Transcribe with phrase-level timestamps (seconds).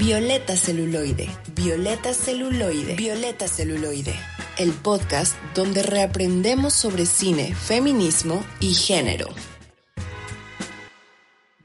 [0.00, 4.14] Violeta Celuloide, Violeta Celuloide, Violeta Celuloide,
[4.56, 9.26] el podcast donde reaprendemos sobre cine, feminismo y género.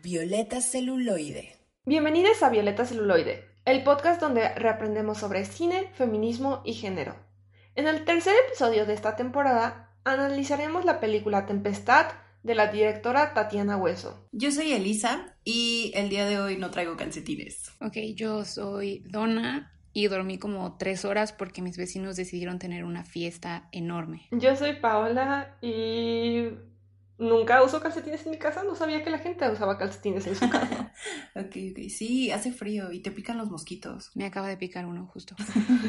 [0.02, 1.60] Violeta Celuloide.
[1.86, 7.16] Bienvenidos a Violeta Celuloide, el podcast donde reaprendemos sobre cine, feminismo y género.
[7.76, 12.08] En el tercer episodio de esta temporada analizaremos la película Tempestad
[12.44, 14.28] de la directora Tatiana Hueso.
[14.32, 17.72] Yo soy Elisa y el día de hoy no traigo calcetines.
[17.80, 23.04] Ok, yo soy Donna y dormí como tres horas porque mis vecinos decidieron tener una
[23.04, 24.28] fiesta enorme.
[24.32, 26.50] Yo soy Paola y
[27.18, 30.50] nunca uso calcetines en mi casa, no sabía que la gente usaba calcetines en su
[30.50, 30.92] casa.
[31.36, 34.12] ok, ok, sí, hace frío y te pican los mosquitos.
[34.16, 35.36] Me acaba de picar uno justo.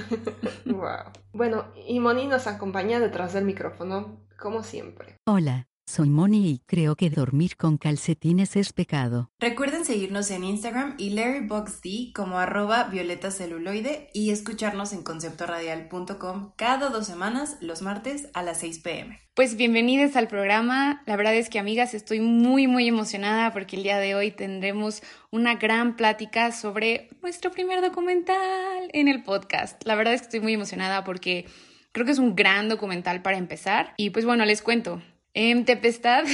[0.67, 1.11] wow.
[1.33, 5.17] Bueno, y Moni nos acompaña detrás del micrófono, como siempre.
[5.27, 5.67] Hola.
[5.87, 9.30] Soy Moni y creo que dormir con calcetines es pecado.
[9.38, 16.89] Recuerden seguirnos en Instagram y LarryBoxD como arroba violeta celuloide y escucharnos en conceptoradial.com cada
[16.89, 19.20] dos semanas los martes a las 6 pm.
[19.34, 21.03] Pues bienvenidos al programa.
[21.06, 25.03] La verdad es que amigas estoy muy muy emocionada porque el día de hoy tendremos
[25.31, 29.81] una gran plática sobre nuestro primer documental en el podcast.
[29.84, 31.47] La verdad es que estoy muy emocionada porque
[31.92, 33.92] creo que es un gran documental para empezar.
[33.98, 35.03] Y pues bueno, les cuento.
[35.35, 36.25] Em, Tempestad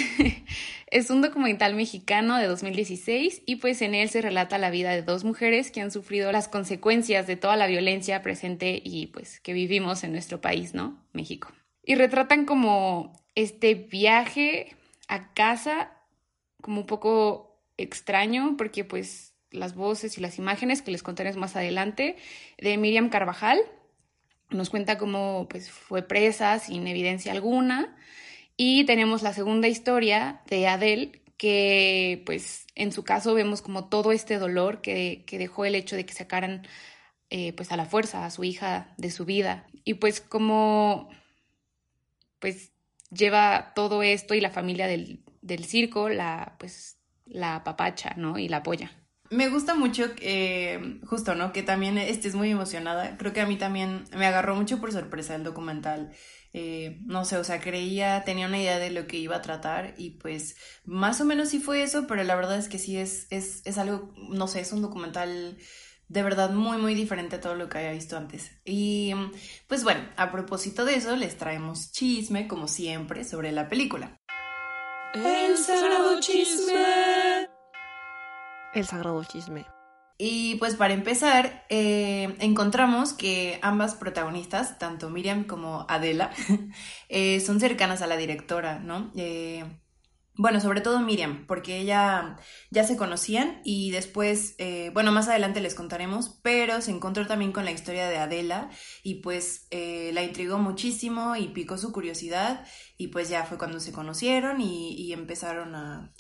[0.91, 5.03] es un documental mexicano de 2016 y pues en él se relata la vida de
[5.03, 9.55] dos mujeres que han sufrido las consecuencias de toda la violencia presente y pues que
[9.55, 11.03] vivimos en nuestro país, ¿no?
[11.15, 11.51] México.
[11.83, 14.77] Y retratan como este viaje
[15.09, 15.93] a casa
[16.61, 21.57] como un poco extraño porque pues las voces y las imágenes que les contaré más
[21.57, 22.17] adelante
[22.59, 23.61] de Miriam Carvajal
[24.51, 27.97] nos cuenta cómo pues fue presa sin evidencia alguna
[28.63, 34.13] y tenemos la segunda historia de Adele, que pues en su caso vemos como todo
[34.13, 36.67] este dolor que, dejó el hecho de que sacaran
[37.31, 39.67] eh, pues a la fuerza a su hija de su vida.
[39.83, 41.09] Y pues como
[42.39, 42.73] pues
[43.11, 48.39] lleva todo esto y la familia del, del circo, la pues la papacha, ¿no?
[48.39, 48.93] Y la apoya.
[49.31, 51.53] Me gusta mucho, eh, justo, ¿no?
[51.53, 53.17] Que también estés muy emocionada.
[53.17, 56.11] Creo que a mí también me agarró mucho por sorpresa el documental.
[56.53, 59.95] Eh, no sé, o sea, creía, tenía una idea de lo que iba a tratar
[59.97, 63.29] y pues más o menos sí fue eso, pero la verdad es que sí es,
[63.31, 65.59] es, es algo, no sé, es un documental
[66.09, 68.51] de verdad muy, muy diferente a todo lo que había visto antes.
[68.65, 69.15] Y
[69.69, 74.17] pues bueno, a propósito de eso, les traemos chisme, como siempre, sobre la película.
[75.15, 77.49] El sagrado chisme.
[78.75, 79.65] El sagrado chisme.
[80.23, 86.31] Y pues para empezar, eh, encontramos que ambas protagonistas, tanto Miriam como Adela,
[87.09, 89.11] eh, son cercanas a la directora, ¿no?
[89.17, 89.65] Eh,
[90.35, 92.37] bueno, sobre todo Miriam, porque ella
[92.71, 94.57] ya se conocían y después,
[94.93, 98.71] bueno, más adelante les contaremos, pero se encontró también con la historia de Adela
[99.03, 102.67] y pues la intrigó muchísimo y picó su curiosidad
[102.97, 106.15] y pues ya fue cuando se conocieron y, y empezaron a,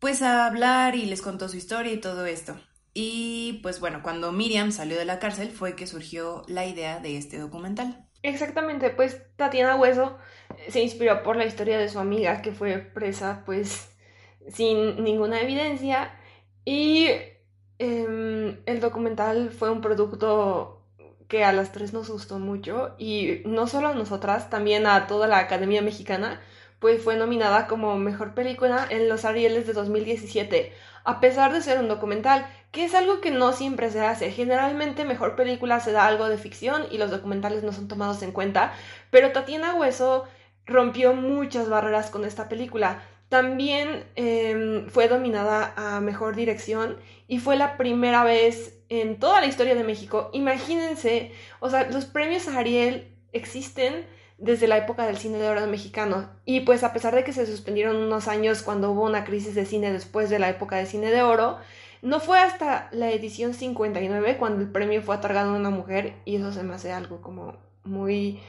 [0.00, 2.56] pues a hablar y les contó su historia y todo esto.
[2.94, 7.16] Y pues bueno, cuando Miriam salió de la cárcel fue que surgió la idea de
[7.16, 8.06] este documental.
[8.22, 10.18] Exactamente, pues Tatiana Hueso
[10.58, 13.88] eh, se inspiró por la historia de su amiga que fue presa pues
[14.48, 16.12] sin ninguna evidencia.
[16.64, 17.08] Y
[17.78, 20.82] em, el documental fue un producto
[21.28, 22.94] que a las tres nos gustó mucho.
[22.98, 26.40] Y no solo a nosotras, también a toda la Academia Mexicana,
[26.78, 30.72] pues fue nominada como mejor película en los Arieles de 2017,
[31.04, 34.32] a pesar de ser un documental que es algo que no siempre se hace.
[34.32, 38.32] Generalmente mejor película se da algo de ficción y los documentales no son tomados en
[38.32, 38.72] cuenta,
[39.10, 40.24] pero Tatiana Hueso
[40.66, 43.02] rompió muchas barreras con esta película.
[43.28, 46.96] También em, fue dominada a Mejor Dirección
[47.28, 50.30] y fue la primera vez en toda la historia de México.
[50.32, 54.06] Imagínense, o sea, los premios Ariel existen
[54.38, 56.30] desde la época del cine de oro mexicano.
[56.44, 59.66] Y pues a pesar de que se suspendieron unos años cuando hubo una crisis de
[59.66, 61.58] cine después de la época de cine de oro,
[62.02, 66.36] no fue hasta la edición 59 cuando el premio fue otorgado a una mujer y
[66.36, 68.40] eso se me hace algo como muy...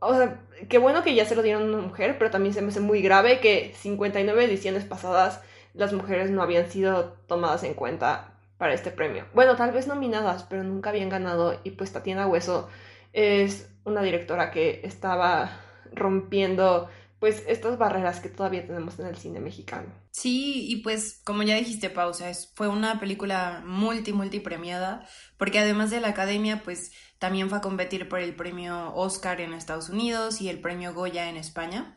[0.00, 2.62] O sea, qué bueno que ya se lo dieron a una mujer, pero también se
[2.62, 5.40] me hace muy grave que 59 ediciones pasadas
[5.74, 9.24] las mujeres no habían sido tomadas en cuenta para este premio.
[9.34, 12.68] Bueno, tal vez nominadas, pero nunca habían ganado y pues Tatiana Hueso
[13.12, 15.50] es una directora que estaba
[15.92, 16.88] rompiendo
[17.18, 19.88] pues estas barreras que todavía tenemos en el cine mexicano.
[20.20, 25.06] Sí, y pues como ya dijiste, Pausa, fue una película multi, multi premiada,
[25.36, 29.52] porque además de la academia, pues también fue a competir por el premio Oscar en
[29.52, 31.96] Estados Unidos y el premio Goya en España.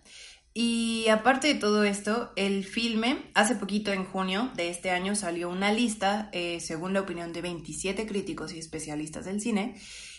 [0.54, 5.50] Y aparte de todo esto, el filme, hace poquito en junio de este año salió
[5.50, 9.74] una lista, eh, según la opinión de 27 críticos y especialistas del cine,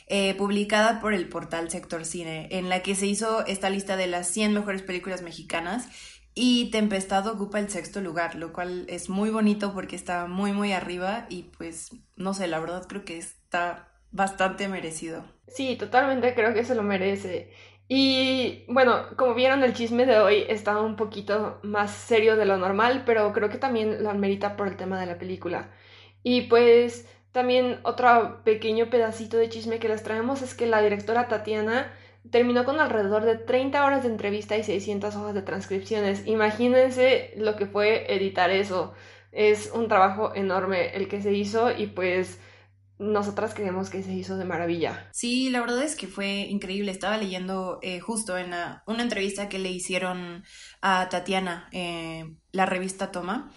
[0.09, 4.09] eh, publicada por el portal Sector Cine, en la que se hizo esta lista de
[4.09, 5.89] las 100 mejores películas mexicanas
[6.35, 10.73] y Tempestad ocupa el sexto lugar, lo cual es muy bonito porque está muy muy
[10.73, 15.25] arriba y pues no sé, la verdad creo que está bastante merecido.
[15.49, 17.53] Sí, totalmente creo que se lo merece.
[17.89, 22.57] Y bueno, como vieron el chisme de hoy está un poquito más serio de lo
[22.57, 25.71] normal, pero creo que también lo amerita por el tema de la película.
[26.23, 31.29] Y pues también otro pequeño pedacito de chisme que les traemos es que la directora
[31.29, 31.93] Tatiana
[32.31, 36.27] terminó con alrededor de 30 horas de entrevista y 600 hojas de transcripciones.
[36.27, 38.95] Imagínense lo que fue editar eso.
[39.33, 42.39] Es un trabajo enorme el que se hizo y pues
[42.99, 45.09] nosotras creemos que se hizo de maravilla.
[45.13, 46.93] Sí, la verdad es que fue increíble.
[46.93, 48.53] Estaba leyendo eh, justo en
[48.87, 50.45] una entrevista que le hicieron
[50.81, 53.53] a Tatiana, eh, la revista Toma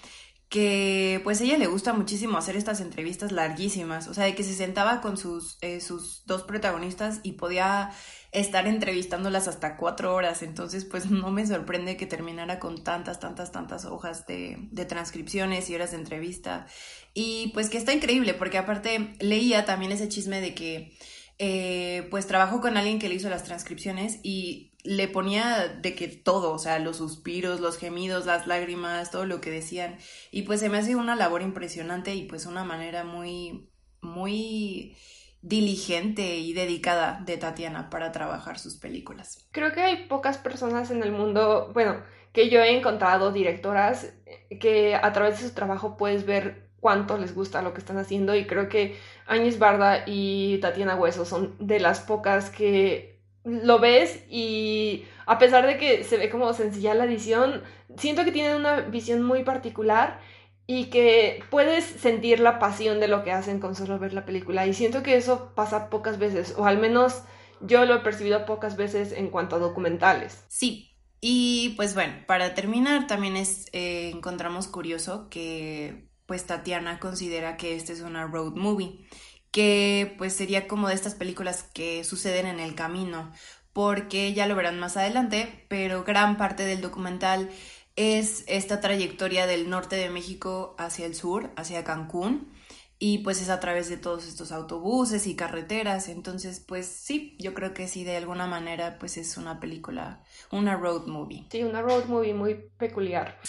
[0.49, 4.53] que pues ella le gusta muchísimo hacer estas entrevistas larguísimas, o sea, de que se
[4.53, 7.91] sentaba con sus, eh, sus dos protagonistas y podía
[8.35, 13.51] estar entrevistándolas hasta cuatro horas, entonces pues no me sorprende que terminara con tantas, tantas,
[13.51, 16.67] tantas hojas de, de transcripciones y horas de entrevista.
[17.13, 20.97] Y pues que está increíble, porque aparte leía también ese chisme de que
[21.37, 26.07] eh, pues trabajó con alguien que le hizo las transcripciones y le ponía de que
[26.07, 29.97] todo, o sea, los suspiros, los gemidos, las lágrimas, todo lo que decían.
[30.31, 33.69] Y pues se me hace una labor impresionante y pues una manera muy,
[34.01, 34.95] muy
[35.45, 39.47] diligente y dedicada de Tatiana para trabajar sus películas.
[39.51, 42.01] Creo que hay pocas personas en el mundo, bueno,
[42.33, 44.11] que yo he encontrado directoras
[44.59, 48.35] que a través de su trabajo puedes ver cuánto les gusta lo que están haciendo
[48.35, 48.97] y creo que
[49.27, 55.67] Áñez Barda y Tatiana Hueso son de las pocas que lo ves y a pesar
[55.67, 57.61] de que se ve como sencilla la edición,
[57.97, 60.19] siento que tienen una visión muy particular
[60.67, 64.65] y que puedes sentir la pasión de lo que hacen con solo ver la película
[64.65, 67.21] y siento que eso pasa pocas veces o al menos
[67.61, 70.43] yo lo he percibido pocas veces en cuanto a documentales.
[70.47, 70.91] Sí.
[71.21, 77.75] Y pues bueno, para terminar también es, eh, encontramos curioso que pues Tatiana considera que
[77.75, 79.07] este es una road movie
[79.55, 83.31] que pues sería como de estas películas que suceden en el camino,
[83.71, 87.49] porque ya lo verán más adelante, pero gran parte del documental
[87.95, 92.51] es esta trayectoria del norte de México hacia el sur, hacia Cancún,
[92.99, 97.53] y pues es a través de todos estos autobuses y carreteras, entonces pues sí, yo
[97.53, 101.45] creo que sí, de alguna manera pues es una película, una road movie.
[101.51, 103.39] Sí, una road movie muy peculiar.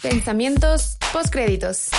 [0.00, 1.90] Pensamientos postcréditos.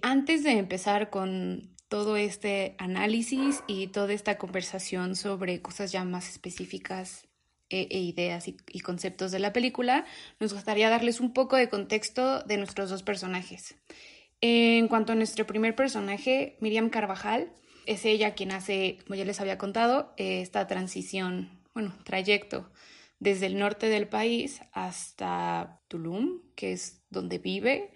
[0.00, 6.28] Antes de empezar con todo este análisis y toda esta conversación sobre cosas ya más
[6.28, 7.26] específicas
[7.70, 10.04] e, e ideas y, conceptos de la película,
[10.40, 13.76] nos gustaría darles un poco de contexto de nuestros dos personajes.
[14.40, 17.52] En cuanto a nuestro primer personaje, Miriam Carvajal,
[17.86, 22.70] es ella quien hace, como ya les había contado, esta transición, bueno, trayecto
[23.18, 27.90] desde el norte del país hasta Tulum, que es donde vive,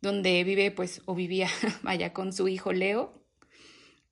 [0.00, 1.48] donde vive pues o vivía
[1.82, 3.24] vaya con su hijo Leo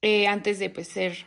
[0.02, 1.26] eh, antes de pues ser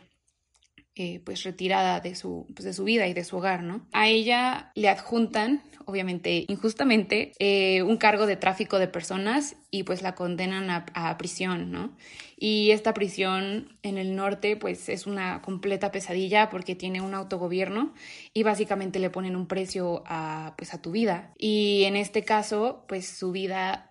[0.96, 3.86] eh, pues retirada de su, pues, de su vida y de su hogar, ¿no?
[3.92, 10.02] A ella le adjuntan, obviamente injustamente, eh, un cargo de tráfico de personas y pues
[10.02, 11.96] la condenan a, a, prisión, ¿no?
[12.36, 17.94] Y esta prisión en el norte pues es una completa pesadilla porque tiene un autogobierno
[18.34, 21.32] y básicamente le ponen un precio a pues a tu vida.
[21.38, 23.88] Y en este caso pues su vida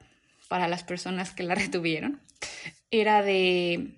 [0.49, 2.19] para las personas que la retuvieron.
[2.91, 3.95] Era de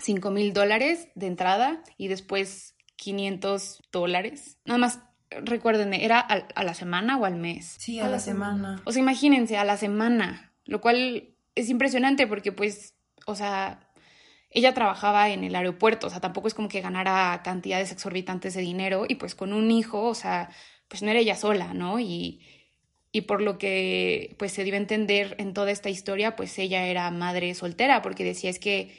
[0.00, 4.58] 5 mil dólares de entrada y después 500 dólares.
[4.64, 7.76] Nada más, recuerden, ¿era a, la semana o al mes?
[7.78, 8.82] Sí, a, la, semana.
[8.84, 12.94] O sea, imagínense, a la semana, lo cual es impresionante porque pues,
[13.26, 13.90] o sea,
[14.50, 18.60] ella trabajaba en el aeropuerto, o sea, tampoco es como que ganara cantidades exorbitantes de
[18.60, 20.50] dinero y pues con un hijo, o sea,
[20.88, 21.98] pues no era ella sola, ¿no?
[21.98, 22.40] Y,
[23.10, 26.86] y por lo que pues se dio a entender en toda esta historia, pues ella
[26.86, 28.96] era madre soltera, porque decía es que,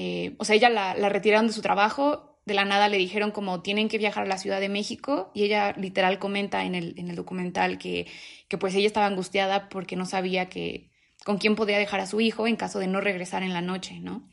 [0.00, 3.32] eh, o sea, ella la, la, retiraron de su trabajo, de la nada le dijeron
[3.32, 6.94] como tienen que viajar a la Ciudad de México y ella literal comenta en el,
[6.98, 8.06] en el documental que,
[8.46, 10.92] que pues ella estaba angustiada porque no sabía que
[11.24, 13.98] con quién podía dejar a su hijo en caso de no regresar en la noche,
[13.98, 14.30] ¿no?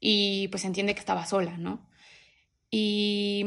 [0.00, 1.88] Y pues entiende que estaba sola, ¿no?
[2.70, 3.42] Y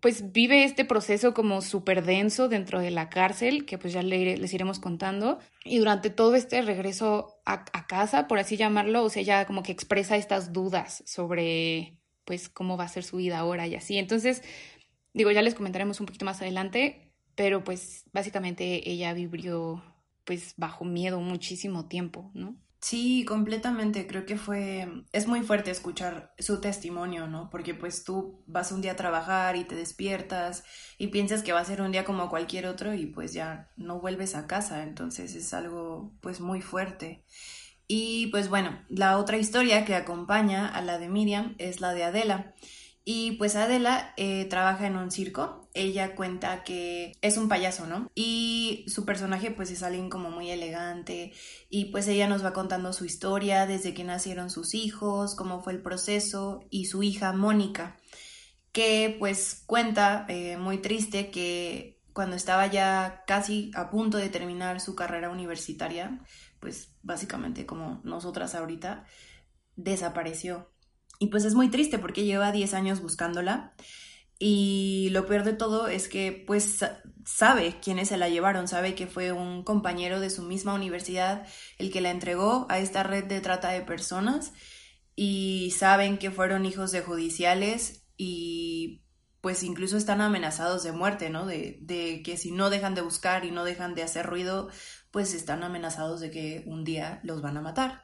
[0.00, 4.52] pues vive este proceso como súper denso dentro de la cárcel, que pues ya les
[4.54, 5.38] iremos contando.
[5.64, 9.72] Y durante todo este regreso a, casa, por así llamarlo, o sea, ella como que
[9.72, 13.98] expresa estas dudas sobre pues cómo va a ser su vida ahora y así.
[13.98, 14.42] Entonces,
[15.16, 19.82] Digo, ya les comentaremos un poquito más adelante, pero pues básicamente ella vivió
[20.24, 22.54] pues bajo miedo muchísimo tiempo, ¿no?
[22.86, 24.06] Sí, completamente.
[24.06, 27.50] Creo que fue, es muy fuerte escuchar su testimonio, ¿no?
[27.50, 30.62] Porque pues tú vas un día a trabajar y te despiertas
[30.96, 33.98] y piensas que va a ser un día como cualquier otro y pues ya no
[34.00, 34.84] vuelves a casa.
[34.84, 37.24] Entonces es algo pues muy fuerte.
[37.88, 42.04] Y pues bueno, la otra historia que acompaña a la de Miriam es la de
[42.04, 42.54] Adela.
[43.04, 45.65] Y pues Adela eh, trabaja en un circo.
[45.76, 48.10] Ella cuenta que es un payaso, ¿no?
[48.14, 51.32] Y su personaje pues es alguien como muy elegante.
[51.68, 55.74] Y pues ella nos va contando su historia desde que nacieron sus hijos, cómo fue
[55.74, 57.96] el proceso y su hija Mónica,
[58.72, 64.80] que pues cuenta eh, muy triste que cuando estaba ya casi a punto de terminar
[64.80, 66.20] su carrera universitaria,
[66.60, 69.04] pues básicamente como nosotras ahorita,
[69.76, 70.70] desapareció
[71.18, 73.74] y pues es muy triste porque lleva 10 años buscándola.
[74.38, 76.84] Y lo peor de todo es que pues
[77.24, 81.46] sabe quiénes se la llevaron, sabe que fue un compañero de su misma universidad
[81.78, 84.52] el que la entregó a esta red de trata de personas
[85.14, 89.02] y saben que fueron hijos de judiciales y
[89.40, 91.46] pues incluso están amenazados de muerte, ¿no?
[91.46, 94.68] De, de que si no dejan de buscar y no dejan de hacer ruido,
[95.10, 98.02] pues están amenazados de que un día los van a matar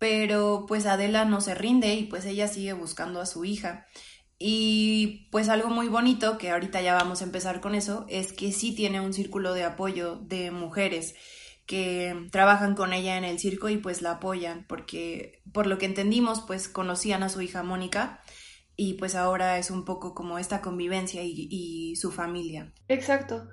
[0.00, 3.86] pero pues Adela no se rinde y pues ella sigue buscando a su hija.
[4.42, 8.52] Y pues algo muy bonito, que ahorita ya vamos a empezar con eso, es que
[8.52, 11.14] sí tiene un círculo de apoyo de mujeres
[11.66, 15.84] que trabajan con ella en el circo y pues la apoyan, porque por lo que
[15.84, 18.22] entendimos pues conocían a su hija Mónica
[18.76, 22.72] y pues ahora es un poco como esta convivencia y, su familia.
[22.88, 23.46] Exacto.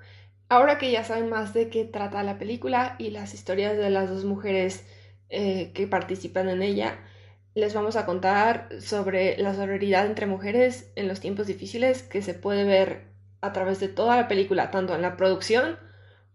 [0.48, 4.08] Ahora que ya saben más de qué trata la película y las historias de las
[4.08, 4.86] dos mujeres
[5.28, 6.98] eh, que participan en ella,
[7.54, 12.34] les vamos a contar sobre la sororidad entre mujeres en los tiempos difíciles que se
[12.34, 13.08] puede ver
[13.40, 15.78] a través de toda la película, tanto en la producción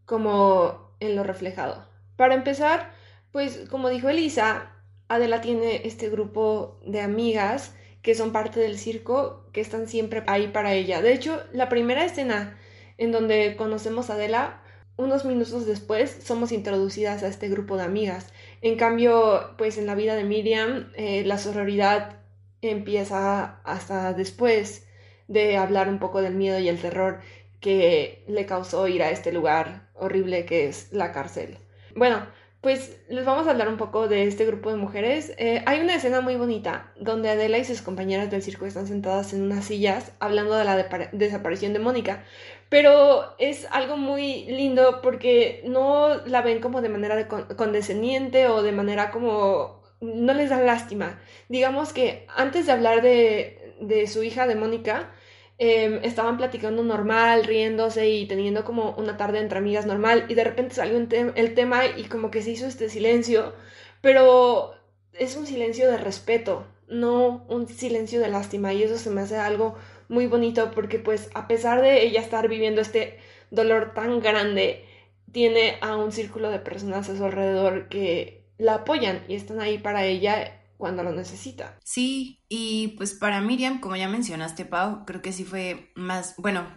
[0.05, 1.87] como en lo reflejado.
[2.15, 2.91] Para empezar,
[3.31, 4.71] pues como dijo Elisa,
[5.07, 10.47] Adela tiene este grupo de amigas que son parte del circo, que están siempre ahí
[10.47, 11.01] para ella.
[11.01, 12.57] De hecho, la primera escena
[12.97, 14.61] en donde conocemos a Adela,
[14.97, 18.32] unos minutos después somos introducidas a este grupo de amigas.
[18.63, 22.21] En cambio, pues en la vida de Miriam, eh, la sororidad
[22.61, 24.87] empieza hasta después
[25.27, 27.19] de hablar un poco del miedo y el terror
[27.59, 31.57] que le causó ir a este lugar horrible que es la cárcel.
[31.93, 32.25] Bueno,
[32.61, 35.33] pues les vamos a hablar un poco de este grupo de mujeres.
[35.37, 39.33] Eh, hay una escena muy bonita donde Adela y sus compañeras del circo están sentadas
[39.33, 42.23] en unas sillas hablando de la desaparición de Mónica,
[42.73, 48.71] pero es algo muy lindo porque no la ven como de manera condescendiente o de
[48.71, 51.21] manera como no les da lástima.
[51.49, 55.11] Digamos que antes de hablar de, de su hija, de Mónica,
[55.59, 60.43] Em, estaban platicando normal, riéndose y teniendo como una tarde entre amigas normal y de
[60.43, 63.53] repente salió el tema y como que se hizo este silencio,
[64.01, 64.73] pero
[65.13, 69.37] es un silencio de respeto, no un silencio de lástima y eso se me hace
[69.37, 69.75] algo
[70.13, 73.17] muy bonito porque pues a pesar de ella estar viviendo este
[73.49, 74.85] dolor tan grande,
[75.31, 79.79] tiene a un círculo de personas a su alrededor que la apoyan y están ahí
[79.79, 81.79] para ella cuando lo necesita.
[81.83, 86.67] Sí, y pues para Miriam, como ya mencionaste, Pau, creo que sí fue más, bueno,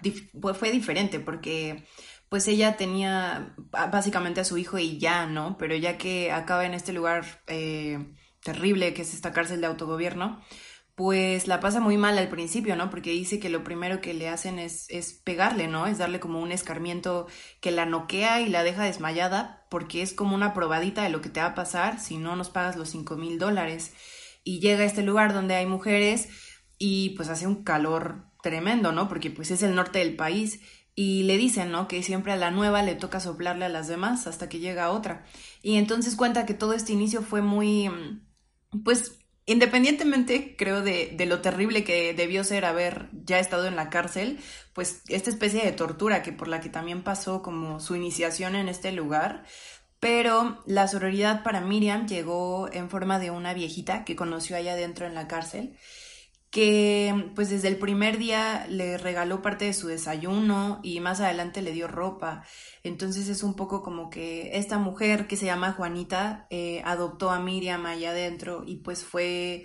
[0.54, 1.84] fue diferente porque
[2.28, 5.56] pues ella tenía básicamente a su hijo y ya, ¿no?
[5.58, 10.40] Pero ya que acaba en este lugar eh, terrible que es esta cárcel de autogobierno,
[10.96, 12.88] pues la pasa muy mal al principio, ¿no?
[12.88, 15.86] Porque dice que lo primero que le hacen es, es pegarle, ¿no?
[15.86, 17.26] Es darle como un escarmiento
[17.60, 21.28] que la noquea y la deja desmayada, porque es como una probadita de lo que
[21.28, 23.92] te va a pasar si no nos pagas los cinco mil dólares.
[24.42, 26.30] Y llega a este lugar donde hay mujeres
[26.78, 29.06] y pues hace un calor tremendo, ¿no?
[29.06, 30.60] Porque pues es el norte del país
[30.94, 31.88] y le dicen, ¿no?
[31.88, 35.26] Que siempre a la nueva le toca soplarle a las demás hasta que llega otra.
[35.62, 37.90] Y entonces cuenta que todo este inicio fue muy,
[38.82, 43.90] pues Independientemente, creo, de, de, lo terrible que debió ser haber ya estado en la
[43.90, 44.40] cárcel,
[44.72, 48.68] pues esta especie de tortura que por la que también pasó como su iniciación en
[48.68, 49.44] este lugar,
[50.00, 55.06] pero la sororidad para Miriam llegó en forma de una viejita que conoció allá adentro
[55.06, 55.76] en la cárcel
[56.50, 61.62] que pues desde el primer día le regaló parte de su desayuno y más adelante
[61.62, 62.44] le dio ropa.
[62.82, 67.40] Entonces es un poco como que esta mujer que se llama Juanita eh, adoptó a
[67.40, 69.64] Miriam allá adentro y pues fue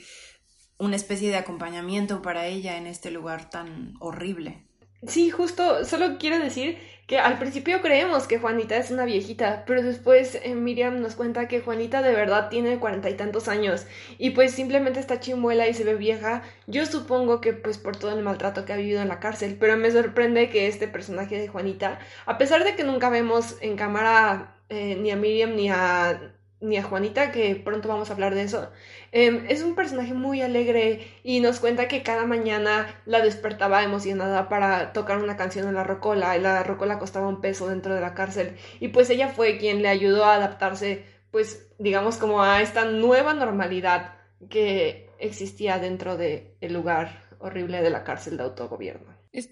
[0.77, 4.67] una especie de acompañamiento para ella en este lugar tan horrible.
[5.07, 6.77] Sí, justo, solo quiero decir
[7.12, 11.50] que al principio creemos que Juanita es una viejita, pero después eh, Miriam nos cuenta
[11.50, 13.86] que Juanita de verdad tiene cuarenta y tantos años
[14.18, 16.41] y pues simplemente está chimuela y se ve vieja.
[16.68, 19.75] Yo supongo que pues por todo el maltrato que ha vivido en la cárcel, pero
[19.75, 24.56] me sorprende que este personaje de Juanita, a pesar de que nunca vemos en cámara
[24.70, 28.44] eh, ni a Miriam ni a ni a Juanita, que pronto vamos a hablar de
[28.44, 28.72] eso,
[29.12, 34.50] em, es un personaje muy alegre y nos cuenta que cada mañana la despertaba emocionada
[34.50, 38.01] para tocar una canción en la rocola y la rocola costaba un peso dentro de
[38.01, 42.62] la cárcel y pues ella fue quien le ayudó a adaptarse pues digamos como a
[42.62, 44.15] esta nueva normalidad
[44.50, 49.15] que existía dentro del el lugar horrible de la cárcel de autogobierno.
[49.32, 49.50] Es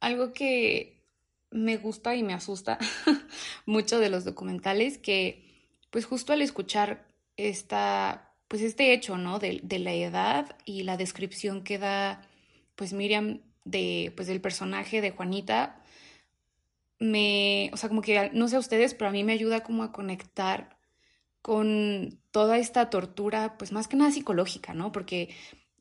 [0.00, 0.94] algo que
[1.50, 2.78] me gusta y me asusta
[3.66, 5.44] mucho de los documentales que
[5.90, 9.38] pues justo al escuchar esta, pues este hecho, ¿no?
[9.38, 12.22] De, de, la edad y la descripción que da,
[12.76, 15.82] pues Miriam, de, pues del personaje de Juanita,
[16.98, 19.82] me, o sea, como que, no sé a ustedes, pero a mí me ayuda como
[19.82, 20.76] a conectar
[21.42, 24.92] con toda esta tortura, pues más que nada psicológica, ¿no?
[24.92, 25.34] Porque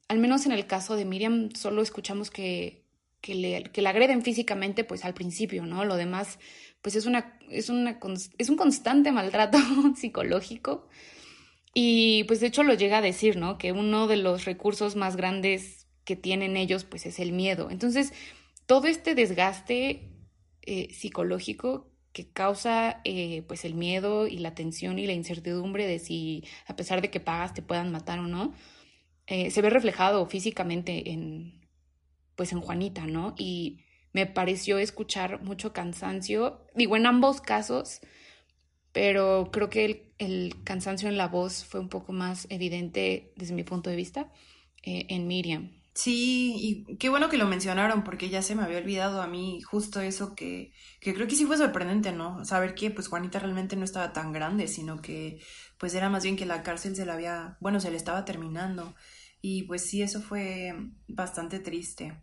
[0.07, 2.83] al menos en el caso de Miriam solo escuchamos que,
[3.21, 5.85] que, le, que la agreden físicamente, pues al principio, ¿no?
[5.85, 6.39] Lo demás,
[6.81, 7.99] pues es, una, es, una,
[8.37, 9.57] es un constante maltrato
[9.95, 10.87] psicológico.
[11.73, 13.57] Y pues de hecho lo llega a decir, ¿no?
[13.57, 17.69] Que uno de los recursos más grandes que tienen ellos, pues es el miedo.
[17.71, 18.13] Entonces,
[18.65, 20.09] todo este desgaste
[20.61, 25.99] eh, psicológico que causa eh, pues el miedo y la tensión y la incertidumbre de
[25.99, 28.53] si a pesar de que pagas te puedan matar o no,
[29.25, 31.63] eh, se ve reflejado físicamente en
[32.35, 33.35] pues en Juanita, ¿no?
[33.37, 33.79] Y
[34.11, 38.01] me pareció escuchar mucho cansancio, digo en ambos casos,
[38.93, 43.63] pero creo que el, cansancio en la voz fue un poco más evidente desde mi
[43.63, 44.31] punto de vista
[44.83, 45.71] eh, en Miriam.
[45.95, 46.55] Sí,
[46.87, 50.01] y qué bueno que lo mencionaron porque ya se me había olvidado a mí justo
[50.01, 52.43] eso que, que creo que sí fue sorprendente, ¿no?
[52.45, 55.39] Saber que pues Juanita realmente no estaba tan grande, sino que
[55.77, 58.95] pues era más bien que la cárcel se la había, bueno, se le estaba terminando.
[59.41, 60.73] Y pues sí, eso fue
[61.07, 62.19] bastante triste.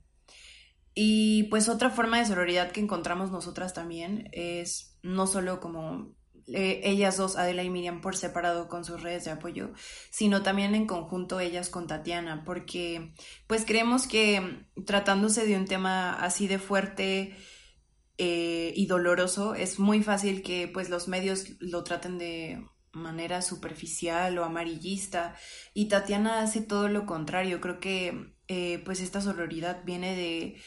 [0.95, 6.17] Y pues otra forma de sororidad que encontramos nosotras también es no solo como
[6.53, 9.73] eh, ellas dos, Adela y Miriam, por separado con sus redes de apoyo,
[10.11, 13.15] sino también en conjunto ellas con Tatiana, porque
[13.47, 17.37] pues creemos que tratándose de un tema así de fuerte
[18.19, 24.37] eh, y doloroso, es muy fácil que pues los medios lo traten de manera superficial
[24.39, 25.35] o amarillista.
[25.75, 30.61] Y Tatiana hace todo lo contrario, creo que eh, pues esta sororidad viene de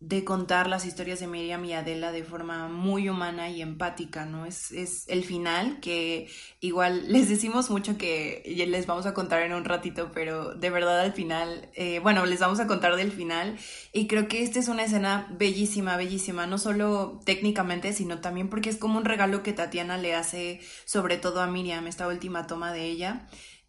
[0.00, 4.46] de contar las historias de Miriam y Adela de forma muy humana y empática, ¿no?
[4.46, 6.28] Es, es el final que
[6.60, 11.00] igual les decimos mucho que les vamos a contar en un ratito, pero de verdad
[11.00, 13.58] al final, eh, bueno, les vamos a contar del final
[13.92, 18.70] y creo que esta es una escena bellísima, bellísima, no solo técnicamente, sino también porque
[18.70, 22.72] es como un regalo que Tatiana le hace sobre todo a Miriam, esta última toma
[22.72, 23.26] de ella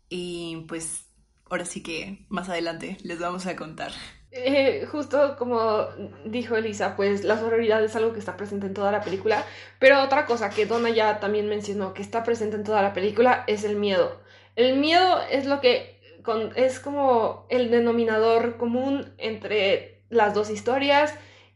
[0.10, 1.09] y pues
[1.50, 3.92] ahora sí que más adelante les vamos a contar.
[4.32, 5.88] Eh, justo como
[6.24, 9.44] dijo Elisa, pues la sororidad es algo que está presente en toda la película,
[9.80, 13.44] pero otra cosa que Donna ya también mencionó que está presente en toda la película
[13.48, 14.22] es el miedo.
[14.56, 16.00] El miedo es lo que
[16.56, 21.16] es como el denominador común entre las dos historias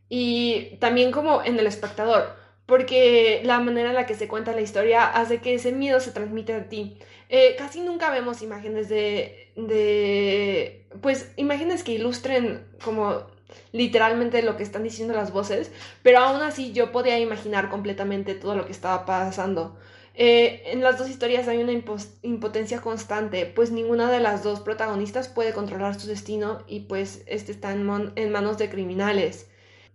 [0.09, 4.61] y también como en el espectador, porque la manera en la que se cuenta la
[4.61, 6.97] historia hace que ese miedo se transmite a ti.
[7.35, 13.25] Eh, casi nunca vemos imágenes de, de, pues, imágenes que ilustren como
[13.71, 15.71] literalmente lo que están diciendo las voces,
[16.03, 19.75] pero aún así yo podía imaginar completamente todo lo que estaba pasando.
[20.13, 25.27] Eh, en las dos historias hay una impotencia constante, pues ninguna de las dos protagonistas
[25.27, 29.49] puede controlar su destino y pues este está en, en manos de criminales.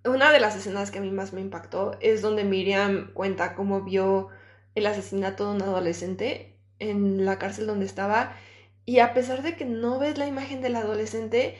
[0.05, 3.83] Una de las escenas que a mí más me impactó es donde Miriam cuenta cómo
[3.83, 4.29] vio
[4.75, 8.37] el asesinato de un adolescente en la cárcel donde estaba
[8.85, 11.59] y a pesar de que no ves la imagen del adolescente,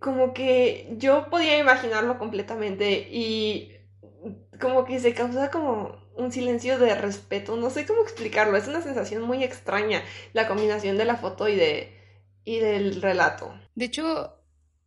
[0.00, 3.72] como que yo podía imaginarlo completamente y
[4.60, 8.82] como que se causa como un silencio de respeto, no sé cómo explicarlo, es una
[8.82, 10.02] sensación muy extraña
[10.34, 11.96] la combinación de la foto y de
[12.44, 13.52] y del relato.
[13.74, 14.34] De hecho,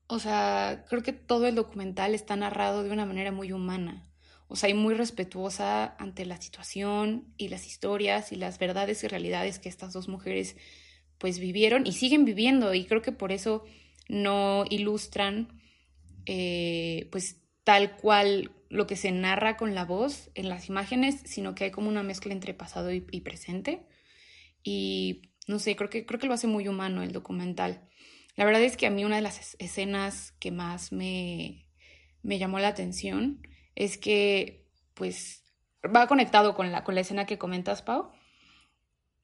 [0.08, 4.11] o sea, creo que todo el documental está narrado de una manera muy humana
[4.52, 9.08] o sea, y muy respetuosa ante la situación y las historias y las verdades y
[9.08, 10.58] realidades que estas dos mujeres
[11.18, 13.64] pues vivieron y siguen viviendo y creo que por eso
[14.10, 15.62] no ilustran
[16.26, 21.56] eh, pues tal cual lo que se narra con la voz en las imágenes, sino
[21.56, 23.88] que hay como una mezcla entre pasado y, presente
[24.64, 27.88] y no sé, creo que, creo que lo hace muy humano el documental.
[28.36, 31.68] La verdad es que a mí una de las escenas que más me,
[32.22, 33.42] me llamó la atención
[33.76, 35.44] es que, pues,
[35.84, 38.12] va conectado con la, con la escena que comentas, Pau,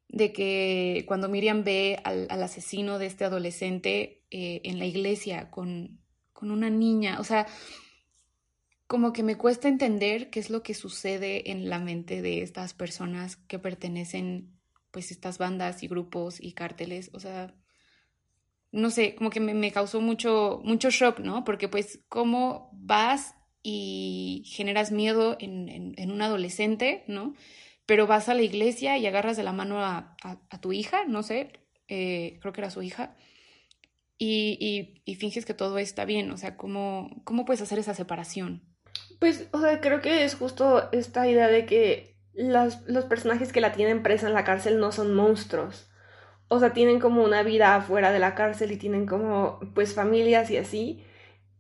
[0.10, 6.00] de que cuando Miriam ve al, asesino de este adolescente eh, en la iglesia con,
[6.34, 7.46] con una niña, o sea,
[8.88, 12.74] como que me cuesta entender qué es lo que sucede en la mente de estas
[12.74, 14.58] personas que pertenecen,
[14.92, 17.54] pues, estas bandas y grupos y cárteles, o sea,
[18.72, 21.44] no sé, como que me, causó mucho, mucho shock, ¿no?
[21.44, 23.37] Porque pues, ¿cómo vas
[23.70, 27.36] y generas miedo en, en, un adolescente, ¿no?
[27.86, 31.22] Pero vas a la iglesia y agarras de la mano a, a, tu hija, no
[31.22, 31.52] sé,
[31.90, 33.14] eh, creo que era su hija,
[34.18, 38.64] y, y, finges que todo está bien, o sea, ¿cómo, ¿cómo puedes hacer esa separación?
[39.20, 43.60] Pues, o sea, creo que es justo esta idea de que los, los personajes que
[43.60, 45.92] la tienen presa en la cárcel no son monstruos.
[46.48, 50.50] O sea, tienen como una vida afuera de la cárcel y tienen como, pues, familias
[50.52, 51.04] y así,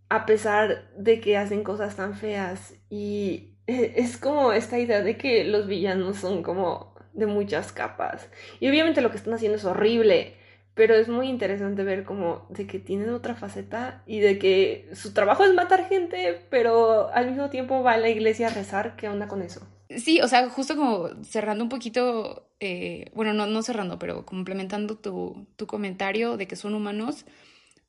[0.09, 2.75] a pesar de que hacen cosas tan feas.
[2.89, 8.29] Y es como esta idea de que los villanos son como de muchas capas.
[8.59, 10.35] Y obviamente lo que están haciendo es horrible,
[10.75, 15.13] pero es muy interesante ver como de que tienen otra faceta y de que su
[15.13, 18.95] trabajo es matar gente, pero al mismo tiempo va a la iglesia a rezar.
[18.95, 19.61] ¿Qué onda con eso?
[19.89, 24.97] Sí, o sea, justo como cerrando un poquito, eh, bueno, no, no cerrando, pero complementando
[24.97, 27.25] tu, tu comentario de que son humanos.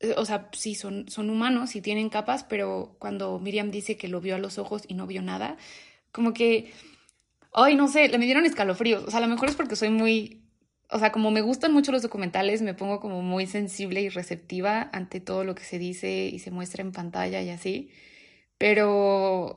[0.01, 4.09] Eh, o sea, sí, son, son humanos y tienen capas, pero cuando Miriam dice que
[4.09, 5.57] lo vio a los ojos y no vio nada,
[6.13, 6.73] como que,
[7.53, 9.05] ay, no sé, le me dieron escalofríos.
[9.05, 10.49] O sea, a lo mejor es porque soy muy
[10.91, 14.89] o sea, como me gustan mucho los documentales, me pongo como muy sensible y receptiva
[14.93, 17.91] ante todo lo que se dice y se muestra en pantalla y así.
[18.59, 19.57] Pero,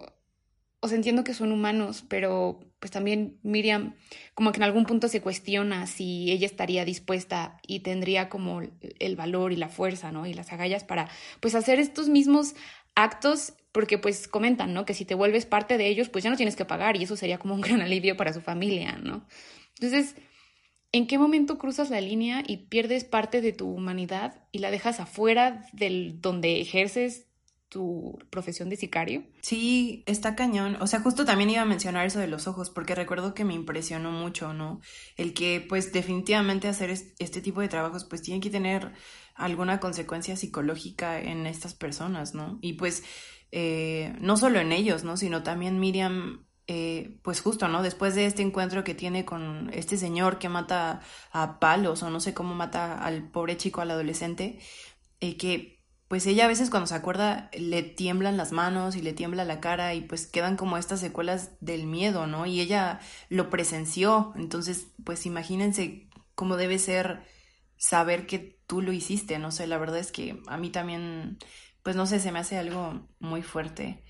[0.81, 3.95] o sea, entiendo que son humanos, pero pues también Miriam
[4.33, 8.61] como que en algún punto se cuestiona si ella estaría dispuesta y tendría como
[8.99, 10.25] el valor y la fuerza, ¿no?
[10.25, 11.07] Y las agallas para
[11.39, 12.55] pues hacer estos mismos
[12.95, 14.83] actos porque pues comentan, ¿no?
[14.83, 17.15] Que si te vuelves parte de ellos, pues ya no tienes que pagar y eso
[17.15, 19.25] sería como un gran alivio para su familia, ¿no?
[19.75, 20.15] Entonces,
[20.93, 24.99] ¿En qué momento cruzas la línea y pierdes parte de tu humanidad y la dejas
[24.99, 27.27] afuera del donde ejerces
[27.71, 29.23] tu profesión de sicario?
[29.41, 30.77] Sí, está cañón.
[30.81, 33.53] O sea, justo también iba a mencionar eso de los ojos, porque recuerdo que me
[33.53, 34.81] impresionó mucho, ¿no?
[35.15, 38.91] El que, pues, definitivamente hacer este tipo de trabajos, pues, tiene que tener
[39.35, 42.59] alguna consecuencia psicológica en estas personas, ¿no?
[42.61, 43.03] Y pues,
[43.53, 45.15] eh, no solo en ellos, ¿no?
[45.15, 47.83] Sino también Miriam eh, pues justo, ¿no?
[47.83, 52.19] Después de este encuentro que tiene con este señor que mata a palos o no
[52.19, 54.59] sé cómo mata al pobre chico, al adolescente,
[55.21, 55.80] eh, que
[56.11, 59.61] pues ella a veces cuando se acuerda le tiemblan las manos y le tiembla la
[59.61, 62.45] cara y pues quedan como estas secuelas del miedo, ¿no?
[62.45, 67.23] Y ella lo presenció, entonces pues imagínense cómo debe ser
[67.77, 71.37] saber que tú lo hiciste, no sé, la verdad es que a mí también,
[71.81, 74.03] pues no sé, se me hace algo muy fuerte.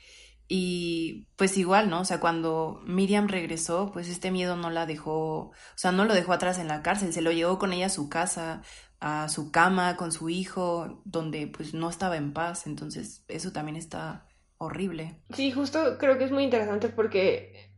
[0.47, 2.01] Y pues igual, ¿no?
[2.01, 6.15] O sea, cuando Miriam regresó, pues este miedo no la dejó, o sea, no lo
[6.15, 8.63] dejó atrás en la cárcel, se lo llevó con ella a su casa,
[9.01, 12.67] a su cama, con su hijo, donde pues no estaba en paz.
[12.67, 15.17] Entonces, eso también está horrible.
[15.33, 17.71] Sí, justo creo que es muy interesante porque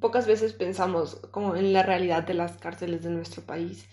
[0.00, 3.86] pocas veces pensamos como en la realidad de las cárceles de nuestro país.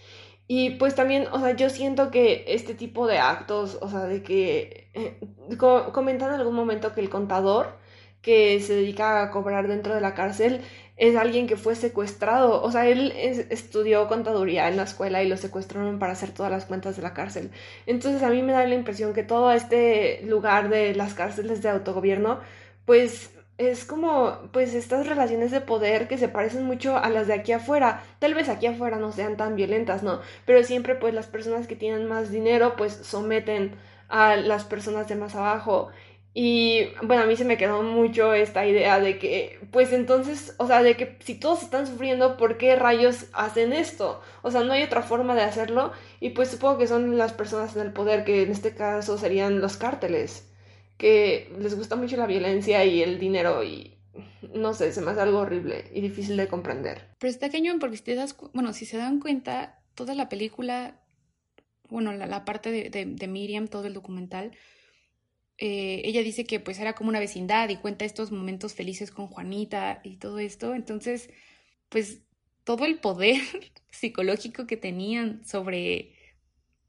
[0.47, 4.21] Y pues también, o sea, yo siento que este tipo de actos, o sea, de
[4.21, 5.19] que eh,
[5.91, 7.79] comentan en algún momento que el contador
[8.21, 10.61] que se dedica a cobrar dentro de la cárcel
[10.97, 12.62] es alguien que fue secuestrado.
[12.62, 13.12] O sea, él
[13.49, 17.13] estudió contaduría en la escuela y lo secuestraron para hacer todas las cuentas de la
[17.13, 17.51] cárcel.
[17.86, 21.69] Entonces a mí me da la impresión que todo este lugar de las cárceles de
[21.69, 22.39] autogobierno,
[22.86, 27.34] pues es como, pues estas relaciones de poder que se parecen mucho a las de
[27.34, 28.03] aquí afuera.
[28.19, 30.19] Tal vez aquí afuera no sean tan violentas, ¿no?
[30.45, 33.75] Pero siempre pues las personas que tienen más dinero pues someten
[34.10, 35.89] a las personas de más abajo
[36.37, 40.67] y bueno, a mí se me quedó mucho esta idea de que, pues entonces, o
[40.67, 44.19] sea, de que si todos están sufriendo, ¿por qué rayos hacen esto?
[44.41, 45.93] O sea, no hay otra forma de hacerlo.
[46.19, 49.61] Y pues supongo que son las personas en el poder, que en este caso serían
[49.61, 50.51] los cárteles,
[50.97, 53.97] que les gusta mucho la violencia y el dinero y
[54.53, 57.11] no sé, se me hace algo horrible y difícil de comprender.
[57.17, 60.99] Pero está cañón porque si te das, bueno, si se dan cuenta, toda la película,
[61.87, 64.51] bueno, la, parte de, de Miriam, todo el documental,
[65.57, 69.27] eh, ella dice que pues era como una vecindad y cuenta estos momentos felices con
[69.27, 70.75] Juanita y todo esto.
[70.75, 71.29] Entonces,
[71.89, 72.21] pues
[72.63, 73.41] todo el poder
[73.91, 76.13] psicológico que tenían sobre,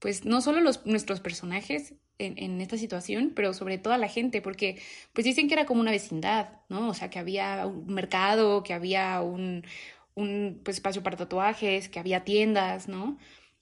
[0.01, 4.43] pues no solo los, nuestros personajes en, en, esta situación, pero sobre toda la gente,
[4.43, 4.81] porque
[5.13, 6.89] pues dicen que era como una vecindad, ¿no?
[6.89, 9.65] O sea, que había un mercado, que había un,
[10.15, 13.19] un pues, espacio para tatuajes, que había tiendas, ¿no?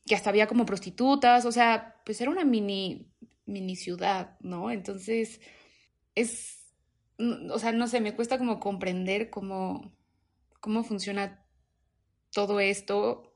[0.06, 3.08] Que hasta había como prostitutas, o sea, pues era una mini
[3.46, 4.70] mini ciudad, ¿no?
[4.70, 5.40] Entonces,
[6.14, 6.72] es,
[7.18, 9.92] o sea, no sé, me cuesta como comprender cómo,
[10.60, 11.44] cómo funciona
[12.32, 13.34] todo esto